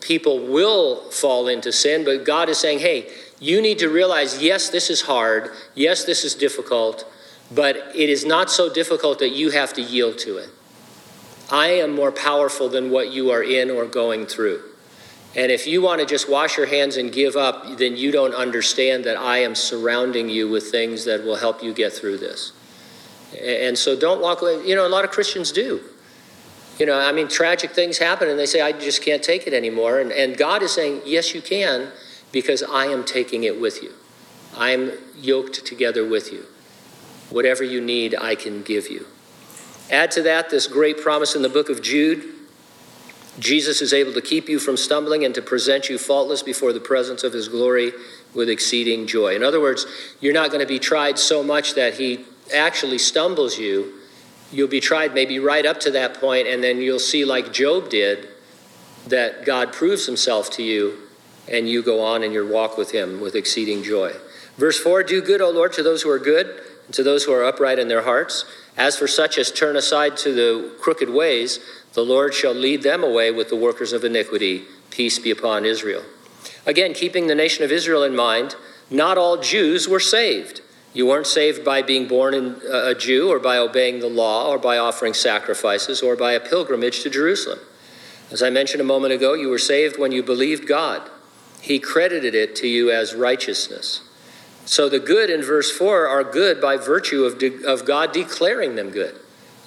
people 0.00 0.46
will 0.46 1.10
fall 1.10 1.48
into 1.48 1.70
sin, 1.72 2.04
but 2.04 2.24
God 2.24 2.48
is 2.48 2.58
saying, 2.58 2.80
hey, 2.80 3.10
you 3.38 3.60
need 3.60 3.78
to 3.78 3.88
realize 3.88 4.42
yes, 4.42 4.70
this 4.70 4.90
is 4.90 5.02
hard, 5.02 5.50
yes, 5.74 6.04
this 6.04 6.24
is 6.24 6.34
difficult, 6.34 7.10
but 7.50 7.76
it 7.94 8.08
is 8.08 8.24
not 8.24 8.50
so 8.50 8.72
difficult 8.72 9.18
that 9.20 9.30
you 9.30 9.50
have 9.50 9.72
to 9.74 9.82
yield 9.82 10.18
to 10.18 10.38
it. 10.38 10.48
I 11.50 11.68
am 11.68 11.94
more 11.94 12.12
powerful 12.12 12.68
than 12.68 12.90
what 12.90 13.12
you 13.12 13.30
are 13.30 13.42
in 13.42 13.70
or 13.70 13.86
going 13.86 14.26
through. 14.26 14.62
And 15.38 15.52
if 15.52 15.68
you 15.68 15.80
want 15.80 16.00
to 16.00 16.06
just 16.06 16.28
wash 16.28 16.56
your 16.56 16.66
hands 16.66 16.96
and 16.96 17.12
give 17.12 17.36
up, 17.36 17.78
then 17.78 17.96
you 17.96 18.10
don't 18.10 18.34
understand 18.34 19.04
that 19.04 19.16
I 19.16 19.38
am 19.38 19.54
surrounding 19.54 20.28
you 20.28 20.48
with 20.48 20.72
things 20.72 21.04
that 21.04 21.22
will 21.22 21.36
help 21.36 21.62
you 21.62 21.72
get 21.72 21.92
through 21.92 22.18
this. 22.18 22.50
And 23.40 23.78
so 23.78 23.96
don't 23.96 24.20
walk 24.20 24.42
away. 24.42 24.66
You 24.66 24.74
know, 24.74 24.84
a 24.84 24.88
lot 24.88 25.04
of 25.04 25.12
Christians 25.12 25.52
do. 25.52 25.80
You 26.80 26.86
know, 26.86 26.98
I 26.98 27.12
mean, 27.12 27.28
tragic 27.28 27.70
things 27.70 27.98
happen 27.98 28.28
and 28.28 28.36
they 28.36 28.46
say, 28.46 28.60
I 28.60 28.72
just 28.72 29.00
can't 29.00 29.22
take 29.22 29.46
it 29.46 29.54
anymore. 29.54 30.00
And, 30.00 30.10
and 30.10 30.36
God 30.36 30.64
is 30.64 30.72
saying, 30.72 31.02
Yes, 31.06 31.32
you 31.32 31.40
can, 31.40 31.92
because 32.32 32.64
I 32.64 32.86
am 32.86 33.04
taking 33.04 33.44
it 33.44 33.60
with 33.60 33.80
you. 33.80 33.92
I 34.56 34.70
am 34.70 34.90
yoked 35.16 35.64
together 35.64 36.04
with 36.04 36.32
you. 36.32 36.46
Whatever 37.30 37.62
you 37.62 37.80
need, 37.80 38.16
I 38.16 38.34
can 38.34 38.64
give 38.64 38.90
you. 38.90 39.06
Add 39.88 40.10
to 40.12 40.22
that 40.22 40.50
this 40.50 40.66
great 40.66 41.00
promise 41.00 41.36
in 41.36 41.42
the 41.42 41.48
book 41.48 41.68
of 41.68 41.80
Jude. 41.80 42.37
Jesus 43.38 43.80
is 43.82 43.92
able 43.92 44.12
to 44.14 44.20
keep 44.20 44.48
you 44.48 44.58
from 44.58 44.76
stumbling 44.76 45.24
and 45.24 45.34
to 45.34 45.42
present 45.42 45.88
you 45.88 45.98
faultless 45.98 46.42
before 46.42 46.72
the 46.72 46.80
presence 46.80 47.22
of 47.22 47.32
his 47.32 47.48
glory 47.48 47.92
with 48.34 48.48
exceeding 48.48 49.06
joy. 49.06 49.34
In 49.34 49.42
other 49.42 49.60
words, 49.60 49.86
you're 50.20 50.32
not 50.32 50.50
going 50.50 50.60
to 50.60 50.66
be 50.66 50.78
tried 50.78 51.18
so 51.18 51.42
much 51.42 51.74
that 51.74 51.94
he 51.94 52.24
actually 52.54 52.98
stumbles 52.98 53.58
you, 53.58 53.94
you'll 54.50 54.68
be 54.68 54.80
tried 54.80 55.14
maybe 55.14 55.38
right 55.38 55.66
up 55.66 55.80
to 55.80 55.90
that 55.92 56.14
point, 56.14 56.48
and 56.48 56.62
then 56.62 56.80
you'll 56.80 56.98
see, 56.98 57.24
like 57.24 57.52
Job 57.52 57.90
did, 57.90 58.28
that 59.06 59.44
God 59.44 59.72
proves 59.72 60.06
himself 60.06 60.50
to 60.52 60.62
you, 60.62 60.98
and 61.50 61.68
you 61.68 61.82
go 61.82 62.02
on 62.02 62.22
in 62.22 62.32
your 62.32 62.46
walk 62.46 62.76
with 62.76 62.90
him 62.90 63.20
with 63.20 63.34
exceeding 63.34 63.82
joy. 63.82 64.12
Verse 64.56 64.78
4 64.78 65.02
Do 65.02 65.22
good, 65.22 65.40
O 65.40 65.50
Lord, 65.50 65.72
to 65.74 65.82
those 65.82 66.02
who 66.02 66.10
are 66.10 66.18
good, 66.18 66.62
and 66.86 66.94
to 66.94 67.02
those 67.02 67.24
who 67.24 67.32
are 67.32 67.44
upright 67.44 67.78
in 67.78 67.88
their 67.88 68.02
hearts. 68.02 68.44
As 68.76 68.96
for 68.96 69.08
such 69.08 69.38
as 69.38 69.50
turn 69.50 69.76
aside 69.76 70.16
to 70.18 70.32
the 70.32 70.74
crooked 70.80 71.10
ways, 71.10 71.58
the 71.98 72.04
Lord 72.04 72.32
shall 72.32 72.54
lead 72.54 72.84
them 72.84 73.02
away 73.02 73.32
with 73.32 73.48
the 73.48 73.56
workers 73.56 73.92
of 73.92 74.04
iniquity. 74.04 74.62
Peace 74.88 75.18
be 75.18 75.32
upon 75.32 75.64
Israel. 75.64 76.04
Again, 76.64 76.94
keeping 76.94 77.26
the 77.26 77.34
nation 77.34 77.64
of 77.64 77.72
Israel 77.72 78.04
in 78.04 78.14
mind, 78.14 78.54
not 78.88 79.18
all 79.18 79.38
Jews 79.38 79.88
were 79.88 79.98
saved. 79.98 80.60
You 80.94 81.06
weren't 81.06 81.26
saved 81.26 81.64
by 81.64 81.82
being 81.82 82.06
born 82.06 82.34
in 82.34 82.54
uh, 82.72 82.90
a 82.90 82.94
Jew 82.94 83.32
or 83.32 83.40
by 83.40 83.58
obeying 83.58 83.98
the 83.98 84.06
law 84.06 84.48
or 84.48 84.58
by 84.58 84.78
offering 84.78 85.12
sacrifices 85.12 86.00
or 86.00 86.14
by 86.14 86.34
a 86.34 86.40
pilgrimage 86.40 87.02
to 87.02 87.10
Jerusalem. 87.10 87.58
As 88.30 88.44
I 88.44 88.50
mentioned 88.50 88.80
a 88.80 88.84
moment 88.84 89.12
ago, 89.12 89.34
you 89.34 89.48
were 89.48 89.58
saved 89.58 89.98
when 89.98 90.12
you 90.12 90.22
believed 90.22 90.68
God. 90.68 91.02
He 91.60 91.80
credited 91.80 92.32
it 92.32 92.54
to 92.56 92.68
you 92.68 92.92
as 92.92 93.12
righteousness. 93.12 94.08
So 94.66 94.88
the 94.88 95.00
good 95.00 95.30
in 95.30 95.42
verse 95.42 95.76
4 95.76 96.06
are 96.06 96.22
good 96.22 96.60
by 96.60 96.76
virtue 96.76 97.24
of, 97.24 97.40
de- 97.40 97.66
of 97.66 97.84
God 97.84 98.12
declaring 98.12 98.76
them 98.76 98.90
good. 98.90 99.18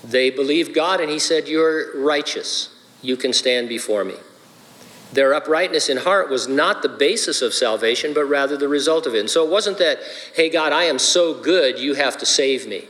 They 0.03 0.29
believed 0.29 0.73
God 0.73 0.99
and 0.99 1.09
He 1.09 1.19
said, 1.19 1.47
You're 1.47 1.99
righteous. 1.99 2.69
You 3.01 3.17
can 3.17 3.33
stand 3.33 3.69
before 3.69 4.03
me. 4.03 4.15
Their 5.13 5.33
uprightness 5.33 5.89
in 5.89 5.97
heart 5.97 6.29
was 6.29 6.47
not 6.47 6.81
the 6.81 6.89
basis 6.89 7.41
of 7.41 7.53
salvation, 7.53 8.13
but 8.13 8.25
rather 8.25 8.55
the 8.55 8.69
result 8.69 9.05
of 9.05 9.13
it. 9.13 9.19
And 9.19 9.29
so 9.29 9.45
it 9.45 9.51
wasn't 9.51 9.77
that, 9.79 9.99
hey, 10.35 10.49
God, 10.49 10.71
I 10.71 10.83
am 10.83 10.97
so 10.99 11.33
good, 11.33 11.77
you 11.77 11.95
have 11.95 12.17
to 12.19 12.25
save 12.25 12.67
me. 12.67 12.85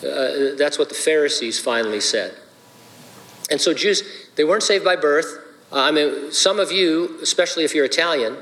Uh, 0.00 0.54
that's 0.56 0.78
what 0.78 0.90
the 0.90 0.94
Pharisees 0.94 1.58
finally 1.58 2.00
said. 2.00 2.34
And 3.50 3.60
so 3.60 3.72
Jews, 3.72 4.02
they 4.36 4.44
weren't 4.44 4.62
saved 4.62 4.84
by 4.84 4.96
birth. 4.96 5.42
Uh, 5.72 5.80
I 5.80 5.90
mean, 5.90 6.32
some 6.32 6.60
of 6.60 6.70
you, 6.70 7.18
especially 7.22 7.64
if 7.64 7.74
you're 7.74 7.86
Italian, 7.86 8.36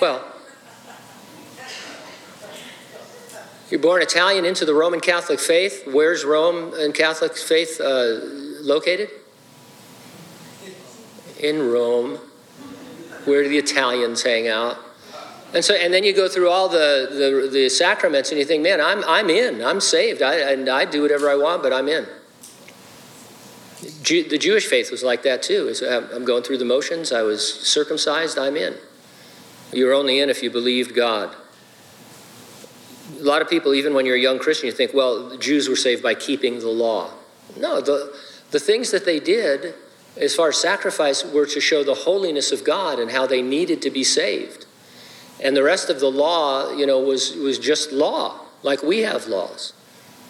well, 0.00 0.22
you're 3.70 3.80
born 3.80 4.02
Italian 4.02 4.44
into 4.44 4.64
the 4.64 4.74
Roman 4.74 5.00
Catholic 5.00 5.40
faith. 5.40 5.84
Where's 5.86 6.24
Rome 6.24 6.72
and 6.74 6.94
Catholic 6.94 7.36
faith 7.36 7.80
uh, 7.80 8.20
located? 8.62 9.10
in 11.38 11.70
Rome, 11.70 12.18
where 13.24 13.42
do 13.42 13.48
the 13.48 13.58
Italians 13.58 14.22
hang 14.22 14.48
out. 14.48 14.78
And 15.54 15.64
so, 15.64 15.74
and 15.74 15.92
then 15.92 16.04
you 16.04 16.14
go 16.14 16.28
through 16.28 16.50
all 16.50 16.68
the, 16.68 17.08
the, 17.10 17.48
the 17.50 17.68
sacraments 17.68 18.30
and 18.30 18.38
you 18.38 18.44
think, 18.44 18.62
man, 18.62 18.80
I'm, 18.80 19.02
I'm 19.06 19.30
in, 19.30 19.62
I'm 19.62 19.80
saved, 19.80 20.22
I, 20.22 20.36
and 20.52 20.68
I 20.68 20.84
do 20.84 21.02
whatever 21.02 21.30
I 21.30 21.36
want, 21.36 21.62
but 21.62 21.72
I'm 21.72 21.88
in. 21.88 22.06
Jew, 24.02 24.28
the 24.28 24.38
Jewish 24.38 24.66
faith 24.66 24.90
was 24.90 25.02
like 25.02 25.22
that 25.22 25.42
too. 25.42 25.72
I'm 26.12 26.24
going 26.24 26.42
through 26.42 26.58
the 26.58 26.64
motions, 26.64 27.12
I 27.12 27.22
was 27.22 27.60
circumcised, 27.62 28.38
I'm 28.38 28.56
in. 28.56 28.74
You're 29.72 29.94
only 29.94 30.20
in 30.20 30.30
if 30.30 30.42
you 30.42 30.50
believed 30.50 30.94
God. 30.94 31.34
A 33.20 33.22
lot 33.22 33.42
of 33.42 33.48
people, 33.48 33.74
even 33.74 33.94
when 33.94 34.06
you're 34.06 34.16
a 34.16 34.20
young 34.20 34.38
Christian, 34.38 34.66
you 34.66 34.72
think, 34.72 34.92
well, 34.92 35.36
Jews 35.38 35.68
were 35.68 35.76
saved 35.76 36.02
by 36.02 36.14
keeping 36.14 36.58
the 36.58 36.68
law. 36.68 37.10
No, 37.56 37.80
the, 37.80 38.16
the 38.50 38.60
things 38.60 38.90
that 38.90 39.04
they 39.04 39.20
did 39.20 39.74
as 40.16 40.34
far 40.34 40.48
as 40.48 40.56
sacrifice, 40.56 41.24
were 41.24 41.46
to 41.46 41.60
show 41.60 41.84
the 41.84 41.94
holiness 41.94 42.52
of 42.52 42.64
God 42.64 42.98
and 42.98 43.10
how 43.10 43.26
they 43.26 43.42
needed 43.42 43.82
to 43.82 43.90
be 43.90 44.02
saved. 44.02 44.66
And 45.42 45.54
the 45.54 45.62
rest 45.62 45.90
of 45.90 46.00
the 46.00 46.10
law, 46.10 46.72
you 46.72 46.86
know, 46.86 46.98
was, 46.98 47.34
was 47.34 47.58
just 47.58 47.92
law, 47.92 48.40
like 48.62 48.82
we 48.82 49.00
have 49.00 49.26
laws. 49.26 49.74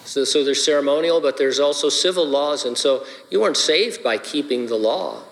So, 0.05 0.25
so 0.25 0.45
there's 0.45 0.65
ceremonial, 0.65 1.21
but 1.21 1.39
there's 1.39 1.61
also 1.61 1.89
civil 1.89 2.27
laws. 2.27 2.65
And 2.65 2.77
so 2.77 3.05
you 3.31 3.41
weren't 3.41 3.57
saved 3.57 4.03
by 4.03 4.19
keeping 4.19 4.67
the 4.67 4.77
law. 4.77 5.23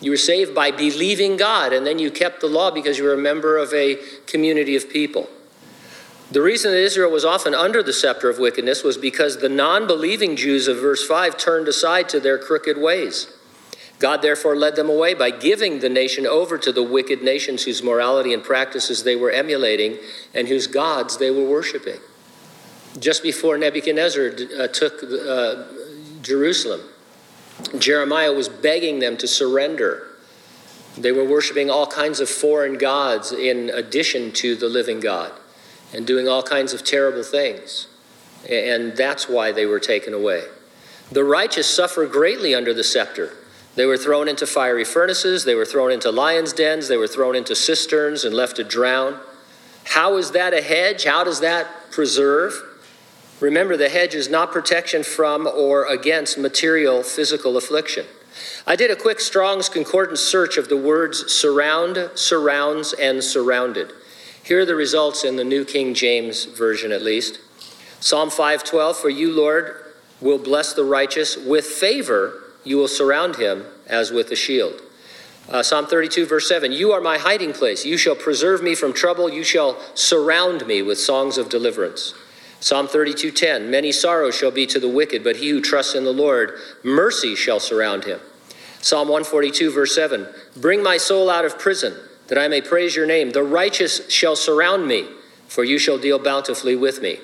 You 0.00 0.10
were 0.10 0.16
saved 0.16 0.54
by 0.54 0.70
believing 0.70 1.36
God, 1.36 1.72
and 1.72 1.86
then 1.86 1.98
you 1.98 2.10
kept 2.10 2.40
the 2.40 2.46
law 2.46 2.70
because 2.70 2.98
you 2.98 3.04
were 3.04 3.14
a 3.14 3.18
member 3.18 3.56
of 3.56 3.72
a 3.72 3.96
community 4.26 4.76
of 4.76 4.90
people. 4.90 5.28
The 6.30 6.40
reason 6.40 6.72
that 6.72 6.82
Israel 6.82 7.10
was 7.10 7.24
often 7.24 7.54
under 7.54 7.82
the 7.82 7.92
scepter 7.92 8.30
of 8.30 8.38
wickedness 8.38 8.82
was 8.82 8.96
because 8.96 9.38
the 9.38 9.48
non 9.48 9.86
believing 9.86 10.36
Jews 10.36 10.68
of 10.68 10.78
verse 10.78 11.06
5 11.06 11.36
turned 11.36 11.68
aside 11.68 12.08
to 12.10 12.20
their 12.20 12.38
crooked 12.38 12.78
ways. 12.78 13.28
God 13.98 14.22
therefore 14.22 14.56
led 14.56 14.74
them 14.74 14.90
away 14.90 15.14
by 15.14 15.30
giving 15.30 15.78
the 15.78 15.88
nation 15.88 16.26
over 16.26 16.58
to 16.58 16.72
the 16.72 16.82
wicked 16.82 17.22
nations 17.22 17.62
whose 17.64 17.82
morality 17.82 18.32
and 18.34 18.42
practices 18.42 19.04
they 19.04 19.16
were 19.16 19.30
emulating 19.30 19.98
and 20.34 20.48
whose 20.48 20.66
gods 20.66 21.18
they 21.18 21.30
were 21.30 21.48
worshiping. 21.48 22.00
Just 22.98 23.22
before 23.22 23.56
Nebuchadnezzar 23.56 24.30
uh, 24.58 24.68
took 24.68 25.02
uh, 25.02 25.64
Jerusalem, 26.22 26.80
Jeremiah 27.78 28.32
was 28.32 28.48
begging 28.48 28.98
them 28.98 29.16
to 29.18 29.28
surrender. 29.28 30.08
They 30.96 31.12
were 31.12 31.24
worshiping 31.24 31.70
all 31.70 31.86
kinds 31.86 32.18
of 32.20 32.28
foreign 32.28 32.78
gods 32.78 33.30
in 33.30 33.70
addition 33.70 34.32
to 34.32 34.56
the 34.56 34.68
living 34.68 35.00
God 35.00 35.32
and 35.94 36.06
doing 36.06 36.28
all 36.28 36.42
kinds 36.42 36.72
of 36.72 36.84
terrible 36.84 37.22
things. 37.22 37.86
And 38.50 38.96
that's 38.96 39.28
why 39.28 39.52
they 39.52 39.64
were 39.64 39.80
taken 39.80 40.12
away. 40.12 40.42
The 41.10 41.24
righteous 41.24 41.68
suffer 41.68 42.06
greatly 42.06 42.54
under 42.54 42.74
the 42.74 42.84
scepter. 42.84 43.32
They 43.76 43.86
were 43.86 43.96
thrown 43.96 44.28
into 44.28 44.46
fiery 44.46 44.84
furnaces, 44.84 45.44
they 45.44 45.54
were 45.54 45.64
thrown 45.64 45.90
into 45.90 46.10
lions' 46.10 46.52
dens, 46.52 46.88
they 46.88 46.96
were 46.96 47.08
thrown 47.08 47.34
into 47.34 47.56
cisterns 47.56 48.24
and 48.24 48.34
left 48.34 48.56
to 48.56 48.64
drown. 48.64 49.18
How 49.84 50.16
is 50.16 50.30
that 50.32 50.54
a 50.54 50.62
hedge? 50.62 51.04
How 51.04 51.24
does 51.24 51.40
that 51.40 51.90
preserve? 51.90 52.54
Remember, 53.40 53.76
the 53.76 53.88
hedge 53.88 54.14
is 54.14 54.28
not 54.28 54.52
protection 54.52 55.02
from 55.02 55.46
or 55.46 55.86
against 55.86 56.38
material 56.38 57.02
physical 57.02 57.56
affliction. 57.56 58.06
I 58.66 58.76
did 58.76 58.90
a 58.90 58.96
quick 58.96 59.20
Strong's 59.20 59.68
Concordance 59.68 60.20
search 60.20 60.56
of 60.56 60.68
the 60.68 60.76
words 60.76 61.32
surround, 61.32 62.10
surrounds, 62.14 62.92
and 62.94 63.22
surrounded. 63.22 63.92
Here 64.44 64.60
are 64.60 64.66
the 64.66 64.74
results 64.74 65.24
in 65.24 65.36
the 65.36 65.44
New 65.44 65.64
King 65.64 65.94
James 65.94 66.44
Version, 66.44 66.92
at 66.92 67.00
least. 67.00 67.38
Psalm 67.98 68.28
5:12, 68.28 68.98
"For 68.98 69.08
you, 69.08 69.32
Lord, 69.32 69.74
will 70.20 70.36
bless 70.36 70.74
the 70.74 70.84
righteous 70.84 71.34
with 71.34 71.64
favor; 71.64 72.42
you 72.62 72.76
will 72.76 72.88
surround 72.88 73.36
him 73.36 73.64
as 73.86 74.12
with 74.12 74.30
a 74.30 74.36
shield." 74.36 74.82
Uh, 75.50 75.62
Psalm 75.62 75.86
32, 75.86 76.26
verse 76.26 76.46
7 76.46 76.72
You 76.72 76.92
are 76.92 77.00
my 77.00 77.16
hiding 77.16 77.54
place. 77.54 77.86
You 77.86 77.96
shall 77.96 78.14
preserve 78.14 78.62
me 78.62 78.74
from 78.74 78.92
trouble. 78.92 79.30
You 79.30 79.44
shall 79.44 79.78
surround 79.94 80.66
me 80.66 80.82
with 80.82 81.00
songs 81.00 81.38
of 81.38 81.48
deliverance. 81.48 82.12
Psalm 82.60 82.86
32:10 82.86 83.70
Many 83.70 83.92
sorrows 83.92 84.34
shall 84.34 84.50
be 84.50 84.66
to 84.66 84.78
the 84.78 84.88
wicked, 84.88 85.24
but 85.24 85.36
he 85.36 85.48
who 85.48 85.62
trusts 85.62 85.94
in 85.94 86.04
the 86.04 86.12
Lord, 86.12 86.58
mercy 86.82 87.34
shall 87.34 87.60
surround 87.60 88.04
him. 88.04 88.20
Psalm 88.82 89.08
142 89.08 89.70
verse 89.70 89.94
7 89.94 90.28
Bring 90.54 90.82
my 90.82 90.98
soul 90.98 91.30
out 91.30 91.46
of 91.46 91.58
prison, 91.58 91.94
that 92.28 92.38
I 92.38 92.48
may 92.48 92.60
praise 92.60 92.96
your 92.96 93.06
name. 93.06 93.30
The 93.30 93.42
righteous 93.42 94.10
shall 94.10 94.36
surround 94.36 94.86
me, 94.86 95.06
for 95.48 95.64
you 95.64 95.78
shall 95.78 95.98
deal 95.98 96.18
bountifully 96.18 96.76
with 96.76 97.02
me. 97.02 97.18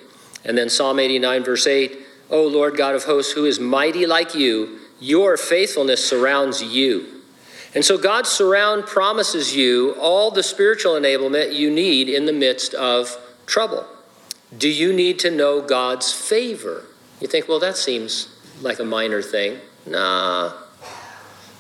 And 0.44 0.56
then 0.56 0.68
Psalm 0.68 0.98
89 0.98 1.44
verse 1.44 1.66
8 1.66 1.98
O 2.30 2.46
Lord 2.46 2.76
God 2.76 2.94
of 2.94 3.04
hosts, 3.04 3.32
who 3.32 3.44
is 3.44 3.58
mighty 3.58 4.06
like 4.06 4.34
you, 4.34 4.78
your 5.00 5.36
faithfulness 5.36 6.06
surrounds 6.06 6.62
you. 6.62 7.20
And 7.74 7.84
so 7.84 7.98
God's 7.98 8.28
surround 8.28 8.86
promises 8.86 9.54
you 9.54 9.94
all 10.00 10.30
the 10.30 10.42
spiritual 10.42 10.92
enablement 10.92 11.54
you 11.54 11.70
need 11.70 12.08
in 12.08 12.26
the 12.26 12.32
midst 12.32 12.74
of 12.74 13.16
trouble. 13.46 13.86
Do 14.56 14.68
you 14.68 14.92
need 14.92 15.18
to 15.20 15.30
know 15.30 15.60
God's 15.60 16.12
favor? 16.12 16.84
You 17.20 17.28
think, 17.28 17.48
well, 17.48 17.60
that 17.60 17.76
seems 17.76 18.34
like 18.60 18.80
a 18.80 18.84
minor 18.84 19.22
thing. 19.22 19.58
Nah. 19.86 20.52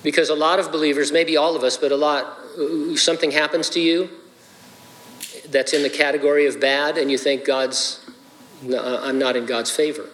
Because 0.02 0.28
a 0.28 0.34
lot 0.34 0.58
of 0.58 0.72
believers, 0.72 1.12
maybe 1.12 1.36
all 1.36 1.54
of 1.54 1.62
us, 1.62 1.76
but 1.76 1.92
a 1.92 1.96
lot, 1.96 2.39
something 2.96 3.30
happens 3.30 3.70
to 3.70 3.80
you 3.80 4.10
that's 5.48 5.72
in 5.72 5.82
the 5.82 5.90
category 5.90 6.46
of 6.46 6.60
bad, 6.60 6.98
and 6.98 7.10
you 7.10 7.18
think 7.18 7.44
God's, 7.44 8.04
I'm 8.62 9.18
not 9.18 9.36
in 9.36 9.46
God's 9.46 9.70
favor. 9.70 10.06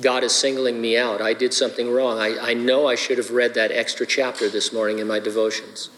God 0.00 0.22
is 0.22 0.32
singling 0.32 0.80
me 0.80 0.96
out. 0.96 1.20
I 1.20 1.34
did 1.34 1.52
something 1.52 1.90
wrong. 1.90 2.18
I, 2.18 2.50
I 2.50 2.54
know 2.54 2.86
I 2.86 2.94
should 2.94 3.18
have 3.18 3.30
read 3.30 3.54
that 3.54 3.72
extra 3.72 4.06
chapter 4.06 4.48
this 4.48 4.72
morning 4.72 5.00
in 5.00 5.08
my 5.08 5.18
devotions. 5.18 5.90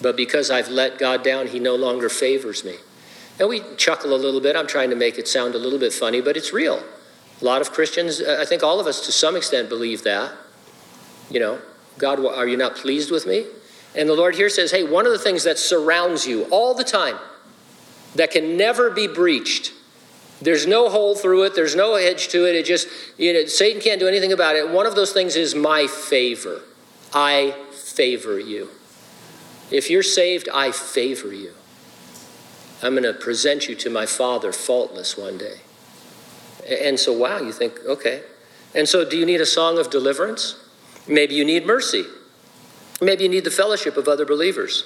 But 0.00 0.16
because 0.16 0.50
I've 0.50 0.68
let 0.68 0.98
God 0.98 1.24
down, 1.24 1.48
He 1.48 1.58
no 1.58 1.74
longer 1.74 2.08
favors 2.08 2.64
me. 2.64 2.76
And 3.40 3.48
we 3.48 3.62
chuckle 3.76 4.14
a 4.14 4.16
little 4.16 4.40
bit. 4.40 4.56
I'm 4.56 4.66
trying 4.66 4.90
to 4.90 4.96
make 4.96 5.18
it 5.18 5.26
sound 5.26 5.54
a 5.54 5.58
little 5.58 5.78
bit 5.78 5.92
funny, 5.92 6.20
but 6.20 6.36
it's 6.36 6.52
real. 6.52 6.82
A 7.40 7.44
lot 7.44 7.60
of 7.60 7.72
Christians, 7.72 8.22
I 8.22 8.44
think 8.44 8.62
all 8.62 8.80
of 8.80 8.86
us 8.86 9.04
to 9.06 9.12
some 9.12 9.36
extent 9.36 9.68
believe 9.68 10.04
that. 10.04 10.32
You 11.28 11.40
know, 11.40 11.58
God, 11.98 12.24
are 12.24 12.46
you 12.46 12.56
not 12.56 12.76
pleased 12.76 13.10
with 13.10 13.26
me? 13.26 13.46
And 13.96 14.08
the 14.08 14.14
Lord 14.14 14.34
here 14.34 14.50
says, 14.50 14.70
hey, 14.70 14.84
one 14.84 15.06
of 15.06 15.12
the 15.12 15.18
things 15.18 15.44
that 15.44 15.58
surrounds 15.58 16.26
you 16.26 16.44
all 16.44 16.74
the 16.74 16.84
time, 16.84 17.16
that 18.14 18.30
can 18.30 18.56
never 18.56 18.90
be 18.90 19.06
breached, 19.06 19.72
there's 20.40 20.66
no 20.66 20.90
hole 20.90 21.14
through 21.14 21.44
it, 21.44 21.54
there's 21.54 21.74
no 21.74 21.94
edge 21.94 22.28
to 22.28 22.46
it, 22.46 22.54
it 22.54 22.66
just, 22.66 22.88
you 23.16 23.32
know, 23.32 23.46
Satan 23.46 23.80
can't 23.80 23.98
do 23.98 24.06
anything 24.06 24.32
about 24.32 24.54
it. 24.54 24.68
One 24.68 24.84
of 24.84 24.94
those 24.94 25.12
things 25.12 25.34
is 25.34 25.54
my 25.54 25.86
favor. 25.86 26.60
I 27.14 27.54
favor 27.72 28.38
you. 28.38 28.68
If 29.70 29.88
you're 29.88 30.02
saved, 30.02 30.48
I 30.52 30.72
favor 30.72 31.32
you. 31.32 31.52
I'm 32.82 32.92
going 32.92 33.04
to 33.04 33.14
present 33.14 33.68
you 33.68 33.74
to 33.76 33.90
my 33.90 34.04
Father 34.04 34.52
faultless 34.52 35.16
one 35.16 35.38
day. 35.38 35.60
And 36.68 37.00
so, 37.00 37.12
wow, 37.12 37.38
you 37.38 37.52
think, 37.52 37.78
okay. 37.86 38.22
And 38.74 38.86
so, 38.86 39.08
do 39.08 39.16
you 39.16 39.24
need 39.24 39.40
a 39.40 39.46
song 39.46 39.78
of 39.78 39.88
deliverance? 39.88 40.62
Maybe 41.08 41.34
you 41.34 41.44
need 41.44 41.64
mercy. 41.64 42.04
Maybe 43.00 43.24
you 43.24 43.28
need 43.28 43.44
the 43.44 43.50
fellowship 43.50 43.96
of 43.96 44.08
other 44.08 44.24
believers. 44.24 44.84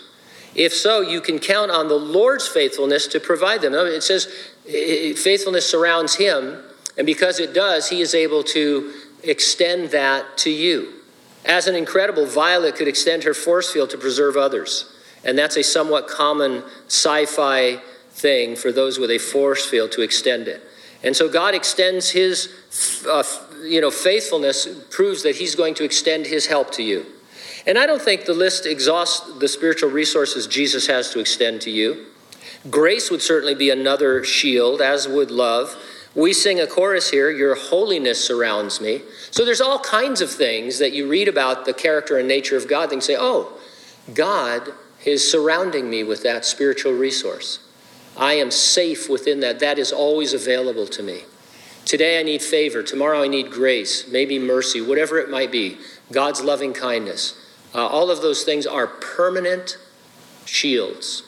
If 0.55 0.73
so, 0.73 1.01
you 1.01 1.21
can 1.21 1.39
count 1.39 1.71
on 1.71 1.89
the 1.89 1.95
Lord's 1.95 2.49
faithfulness 2.49 3.07
to 3.09 3.21
provide 3.21 3.61
them. 3.61 3.73
It 3.75 4.03
says 4.03 4.27
faithfulness 4.67 5.69
surrounds 5.69 6.17
him, 6.17 6.63
and 6.99 7.07
because 7.07 7.39
it 7.39 7.55
does, 7.55 7.89
he 7.89 8.01
is 8.01 8.15
able 8.15 8.43
to 8.45 8.93
extend 9.23 9.91
that 9.91 10.39
to 10.39 10.51
you. 10.51 10.95
As 11.45 11.67
an 11.67 11.75
incredible, 11.75 12.27
Violet 12.27 12.77
could 12.77 12.89
extend 12.89 13.25
her 13.25 13.35
force 13.35 13.73
field 13.73 13.91
to 13.91 13.99
preserve 13.99 14.37
others. 14.37 14.93
And 15.25 15.39
that's 15.39 15.57
a 15.57 15.63
somewhat 15.63 16.09
common 16.09 16.65
sci 16.87 17.27
fi 17.27 17.81
thing 18.11 18.57
for 18.57 18.73
those 18.73 18.99
with 18.99 19.11
a 19.11 19.19
force 19.19 19.65
field 19.65 19.93
to 19.93 20.03
extend 20.03 20.49
it. 20.49 20.63
And 21.03 21.17
so 21.17 21.29
God 21.29 21.55
extends 21.55 22.11
his 22.11 22.53
uh, 23.11 23.23
you 23.63 23.81
know, 23.81 23.91
faithfulness, 23.91 24.67
proves 24.91 25.23
that 25.23 25.37
he's 25.37 25.55
going 25.55 25.75
to 25.75 25.85
extend 25.85 26.27
his 26.27 26.47
help 26.47 26.73
to 26.73 26.83
you. 26.83 27.07
And 27.67 27.79
I 27.79 27.87
don't 27.87 28.03
think 28.03 28.25
the 28.25 28.35
list 28.35 28.67
exhausts 28.67 29.39
the 29.39 29.49
spiritual 29.49 29.91
resources 29.91 30.47
Jesus 30.47 30.87
has 30.87 31.11
to 31.11 31.21
extend 31.21 31.61
to 31.63 31.71
you. 31.71 32.07
Grace 32.69 33.11
would 33.11 33.23
certainly 33.23 33.55
be 33.55 33.71
another 33.71 34.25
shield, 34.25 34.81
as 34.81 35.09
would 35.09 35.31
love. 35.31 35.77
We 36.15 36.33
sing 36.33 36.61
a 36.61 36.67
chorus 36.67 37.11
here, 37.11 37.31
Your 37.31 37.55
holiness 37.55 38.23
surrounds 38.25 38.81
me. 38.81 39.03
So 39.31 39.45
there's 39.45 39.61
all 39.61 39.79
kinds 39.79 40.21
of 40.21 40.31
things 40.31 40.79
that 40.79 40.93
you 40.93 41.09
read 41.09 41.29
about 41.29 41.65
the 41.65 41.73
character 41.73 42.19
and 42.19 42.27
nature 42.27 42.57
of 42.57 42.69
God, 42.69 42.93
and 42.93 43.03
say, 43.03 43.17
oh, 43.19 43.53
God 44.13 44.73
is 45.05 45.31
surrounding 45.31 45.89
me 45.89 46.03
with 46.03 46.23
that 46.25 46.45
spiritual 46.45 46.93
resource. 46.93 47.61
I 48.17 48.35
am 48.35 48.51
safe 48.51 49.09
within 49.09 49.41
that. 49.41 49.61
That 49.61 49.79
is 49.79 49.93
always 49.93 50.35
available 50.35 50.87
to 50.89 51.03
me. 51.03 51.23
Today 51.85 52.21
I 52.21 52.23
need 52.23 52.43
favor. 52.43 52.83
Tomorrow 52.83 53.23
I 53.23 53.29
need 53.29 53.51
grace, 53.51 54.09
maybe 54.11 54.39
mercy, 54.39 54.81
whatever 54.81 55.19
it 55.19 55.31
might 55.31 55.51
be. 55.51 55.79
God's 56.13 56.43
loving 56.43 56.73
kindness. 56.73 57.35
Uh, 57.75 57.87
all 57.87 58.11
of 58.11 58.21
those 58.23 58.43
things 58.43 58.67
are 58.67 58.87
permanent 58.87 59.79
shields. 60.45 61.23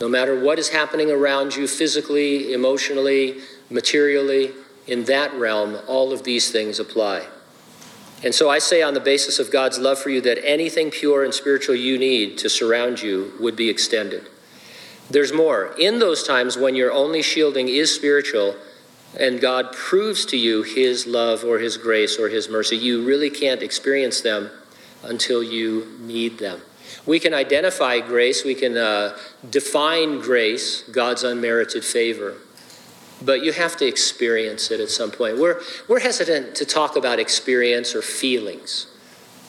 No 0.00 0.08
matter 0.08 0.38
what 0.38 0.58
is 0.58 0.70
happening 0.70 1.10
around 1.10 1.56
you 1.56 1.66
physically, 1.66 2.52
emotionally, 2.52 3.40
materially, 3.70 4.52
in 4.86 5.04
that 5.04 5.34
realm, 5.34 5.78
all 5.86 6.12
of 6.12 6.22
these 6.22 6.50
things 6.50 6.78
apply. 6.78 7.26
And 8.22 8.34
so 8.34 8.48
I 8.48 8.58
say, 8.58 8.82
on 8.82 8.94
the 8.94 9.00
basis 9.00 9.38
of 9.38 9.50
God's 9.50 9.78
love 9.78 9.98
for 9.98 10.10
you, 10.10 10.20
that 10.22 10.44
anything 10.44 10.90
pure 10.90 11.24
and 11.24 11.34
spiritual 11.34 11.74
you 11.74 11.98
need 11.98 12.38
to 12.38 12.48
surround 12.48 13.02
you 13.02 13.32
would 13.40 13.56
be 13.56 13.68
extended. 13.68 14.28
There's 15.10 15.32
more. 15.32 15.74
In 15.78 15.98
those 15.98 16.26
times 16.26 16.56
when 16.56 16.74
your 16.74 16.92
only 16.92 17.22
shielding 17.22 17.68
is 17.68 17.94
spiritual, 17.94 18.56
and 19.18 19.40
God 19.40 19.72
proves 19.72 20.26
to 20.26 20.36
you 20.36 20.62
his 20.62 21.06
love 21.06 21.44
or 21.44 21.58
his 21.58 21.76
grace 21.76 22.18
or 22.18 22.28
his 22.28 22.48
mercy, 22.48 22.76
you 22.76 23.04
really 23.04 23.30
can't 23.30 23.62
experience 23.62 24.20
them 24.20 24.50
until 25.06 25.42
you 25.42 25.96
need 26.00 26.38
them. 26.38 26.60
We 27.04 27.18
can 27.18 27.34
identify 27.34 28.00
grace, 28.00 28.44
we 28.44 28.54
can 28.54 28.76
uh, 28.76 29.16
define 29.48 30.20
grace, 30.20 30.82
God's 30.82 31.24
unmerited 31.24 31.84
favor 31.84 32.36
but 33.22 33.42
you 33.42 33.52
have 33.52 33.76
to 33.78 33.86
experience 33.86 34.70
it 34.70 34.80
at 34.80 34.90
some 34.90 35.10
point. 35.10 35.38
We're, 35.38 35.60
we're 35.88 36.00
hesitant 36.00 36.54
to 36.56 36.64
talk 36.64 36.96
about 36.96 37.18
experience 37.18 37.94
or 37.94 38.02
feelings. 38.02 38.88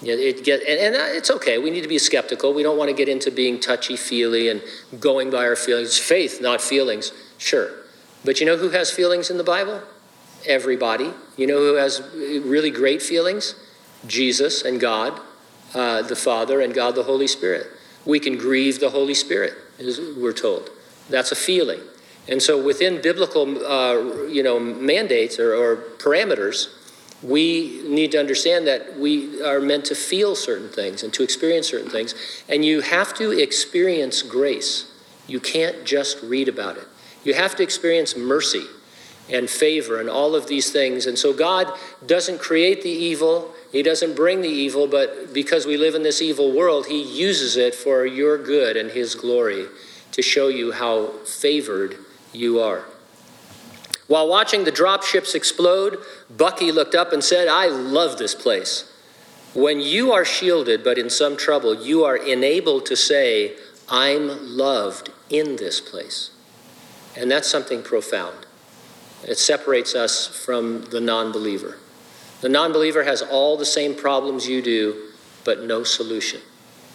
It 0.03 0.43
get, 0.43 0.62
and, 0.62 0.95
and 0.95 0.95
it's 1.16 1.32
okay. 1.32 1.58
We 1.58 1.72
need 1.72 1.82
to 1.82 1.88
be 1.88 1.97
skeptical. 1.97 2.53
We 2.53 2.64
don't 2.64 2.78
want 2.78 2.89
to 2.89 2.95
get 2.95 3.10
into 3.10 3.32
being 3.32 3.60
touchy 3.60 3.97
feely 3.97 4.49
and 4.49 4.62
going 4.99 5.32
by 5.32 5.45
our 5.45 5.55
feelings. 5.55 5.97
Faith, 5.97 6.39
not 6.39 6.62
feelings, 6.62 7.12
sure. 7.38 7.72
But 8.24 8.39
you 8.39 8.45
know 8.45 8.58
who 8.58 8.70
has 8.70 8.91
feelings 8.91 9.30
in 9.30 9.38
the 9.38 9.43
Bible? 9.43 9.82
Everybody. 10.45 11.12
You 11.36 11.47
know 11.47 11.58
who 11.58 11.76
has 11.76 12.01
really 12.14 12.70
great 12.70 13.01
feelings? 13.01 13.55
Jesus 14.05 14.64
and 14.64 14.80
God, 14.80 15.20
uh, 15.74 16.01
the 16.01 16.15
Father, 16.15 16.61
and 16.61 16.74
God 16.74 16.95
the 16.95 17.03
Holy 17.03 17.28
Spirit. 17.28 17.68
We 18.05 18.20
can 18.20 18.38
grieve 18.38 18.80
the 18.80 18.89
Holy 18.89 19.13
Spirit, 19.13 19.53
as 19.80 19.99
we're 20.18 20.34
told. 20.34 20.70
That's 21.09 21.32
a 21.32 21.36
feeling. 21.36 21.82
And 22.28 22.41
so 22.41 22.61
within 22.61 23.01
biblical, 23.01 23.65
uh, 23.65 24.26
you 24.28 24.43
know, 24.43 24.59
mandates 24.59 25.39
or, 25.39 25.53
or 25.53 25.78
parameters, 25.97 26.68
we 27.24 27.82
need 27.86 28.11
to 28.11 28.20
understand 28.20 28.68
that 28.68 28.99
we 28.99 29.41
are 29.41 29.59
meant 29.59 29.86
to 29.86 29.95
feel 29.95 30.36
certain 30.36 30.70
things 30.70 31.03
and 31.03 31.13
to 31.13 31.24
experience 31.24 31.70
certain 31.70 31.89
things. 31.89 32.13
And 32.47 32.63
you 32.63 32.82
have 32.82 33.13
to 33.15 33.32
experience 33.32 34.22
grace. 34.22 34.91
You 35.26 35.39
can't 35.39 35.84
just 35.84 36.22
read 36.22 36.47
about 36.47 36.78
it. 36.78 36.88
You 37.24 37.34
have 37.34 37.55
to 37.55 37.63
experience 37.63 38.15
mercy 38.15 38.65
and 39.30 39.49
favor 39.49 39.99
and 39.99 40.09
all 40.09 40.36
of 40.36 40.47
these 40.47 40.71
things. 40.71 41.05
And 41.05 41.17
so 41.17 41.34
God 41.34 41.71
doesn't 42.05 42.39
create 42.39 42.82
the 42.82 42.89
evil, 42.89 43.53
He 43.71 43.84
doesn't 43.84 44.15
bring 44.15 44.41
the 44.41 44.49
evil, 44.49 44.88
but 44.88 45.34
because 45.34 45.65
we 45.65 45.78
live 45.78 45.95
in 45.95 46.03
this 46.03 46.21
evil 46.21 46.51
world, 46.51 46.88
He 46.88 47.01
uses 47.01 47.57
it 47.57 47.75
for 47.75 48.05
your 48.05 48.38
good 48.38 48.78
and 48.78 48.91
His 48.91 49.15
glory 49.15 49.67
to 50.11 50.21
show 50.21 50.47
you 50.47 50.71
how 50.71 51.09
favored 51.25 51.97
you 52.34 52.59
are. 52.59 52.86
While 54.07 54.30
watching 54.30 54.63
the 54.63 54.71
drop 54.71 55.03
ships 55.03 55.36
explode, 55.36 55.97
Bucky 56.30 56.71
looked 56.71 56.95
up 56.95 57.11
and 57.11 57.23
said, 57.23 57.49
I 57.49 57.67
love 57.67 58.17
this 58.17 58.34
place. 58.34 58.91
When 59.53 59.82
you 59.82 60.13
are 60.13 60.23
shielded 60.23 60.84
but 60.84 60.97
in 60.97 61.09
some 61.09 61.36
trouble, 61.36 61.75
you 61.86 62.05
are 62.05 62.15
enabled 62.15 62.86
to 62.86 62.95
say, 62.95 63.55
I'm 63.89 64.55
loved 64.57 65.11
in 65.30 65.57
this 65.57 65.82
place. 65.82 66.32
And 67.17 67.30
that's 67.30 67.49
something 67.49 67.84
profound. 67.84 68.47
It 69.24 69.38
separates 69.38 69.95
us 69.95 70.28
from 70.28 70.82
the 70.86 71.01
non 71.01 71.32
believer. 71.32 71.78
The 72.41 72.49
non 72.49 72.72
believer 72.72 73.03
has 73.03 73.22
all 73.22 73.57
the 73.57 73.65
same 73.65 73.95
problems 73.95 74.47
you 74.47 74.61
do, 74.61 75.09
but 75.43 75.63
no 75.63 75.84
solution. 75.84 76.41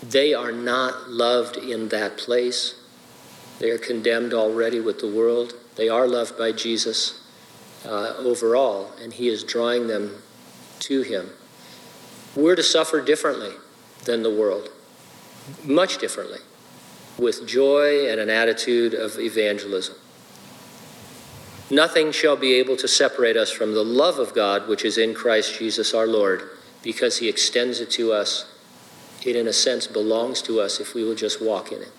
They 0.03 0.35
are 0.35 0.53
not 0.53 1.11
loved 1.11 1.57
in 1.57 1.89
that 1.89 2.17
place. 2.17 2.75
They 3.59 3.71
are 3.71 3.79
condemned 3.79 4.35
already 4.35 4.81
with 4.81 5.01
the 5.01 5.11
world. 5.11 5.55
They 5.77 5.89
are 5.89 6.07
loved 6.07 6.37
by 6.37 6.53
Jesus 6.53 7.21
uh, 7.85 8.15
overall, 8.19 8.93
and 9.01 9.13
He 9.13 9.29
is 9.29 9.45
drawing 9.45 9.87
them 9.87 10.23
to 10.81 11.03
Him. 11.03 11.31
We're 12.37 12.57
to 12.57 12.63
suffer 12.63 13.01
differently 13.01 13.53
than 14.05 14.23
the 14.23 14.31
world, 14.31 14.71
much 15.65 15.99
differently, 15.99 16.41
with 17.19 17.47
joy 17.47 18.09
and 18.09 18.21
an 18.21 18.31
attitude 18.31 18.95
of 18.95 19.19
evangelism. 19.19 19.97
Nothing 21.73 22.13
shall 22.13 22.37
be 22.37 22.53
able 22.57 22.77
to 22.77 22.87
separate 22.87 23.35
us 23.35 23.51
from 23.51 23.73
the 23.73 23.83
love 23.83 24.19
of 24.19 24.35
God 24.35 24.69
which 24.69 24.85
is 24.85 24.99
in 24.99 25.15
Christ 25.15 25.59
Jesus 25.59 25.95
our 25.95 26.07
Lord, 26.07 26.51
because 26.83 27.17
He 27.17 27.31
extends 27.31 27.81
it 27.81 27.91
to 27.93 28.13
us. 28.13 28.45
It, 29.25 29.37
in 29.37 29.49
a 29.49 29.55
sense, 29.55 29.87
belongs 29.87 30.43
to 30.43 30.61
us 30.61 30.81
if 30.81 30.93
we 30.93 31.03
will 31.03 31.15
just 31.15 31.41
walk 31.41 31.73
in 31.73 31.81
it. 31.81 31.91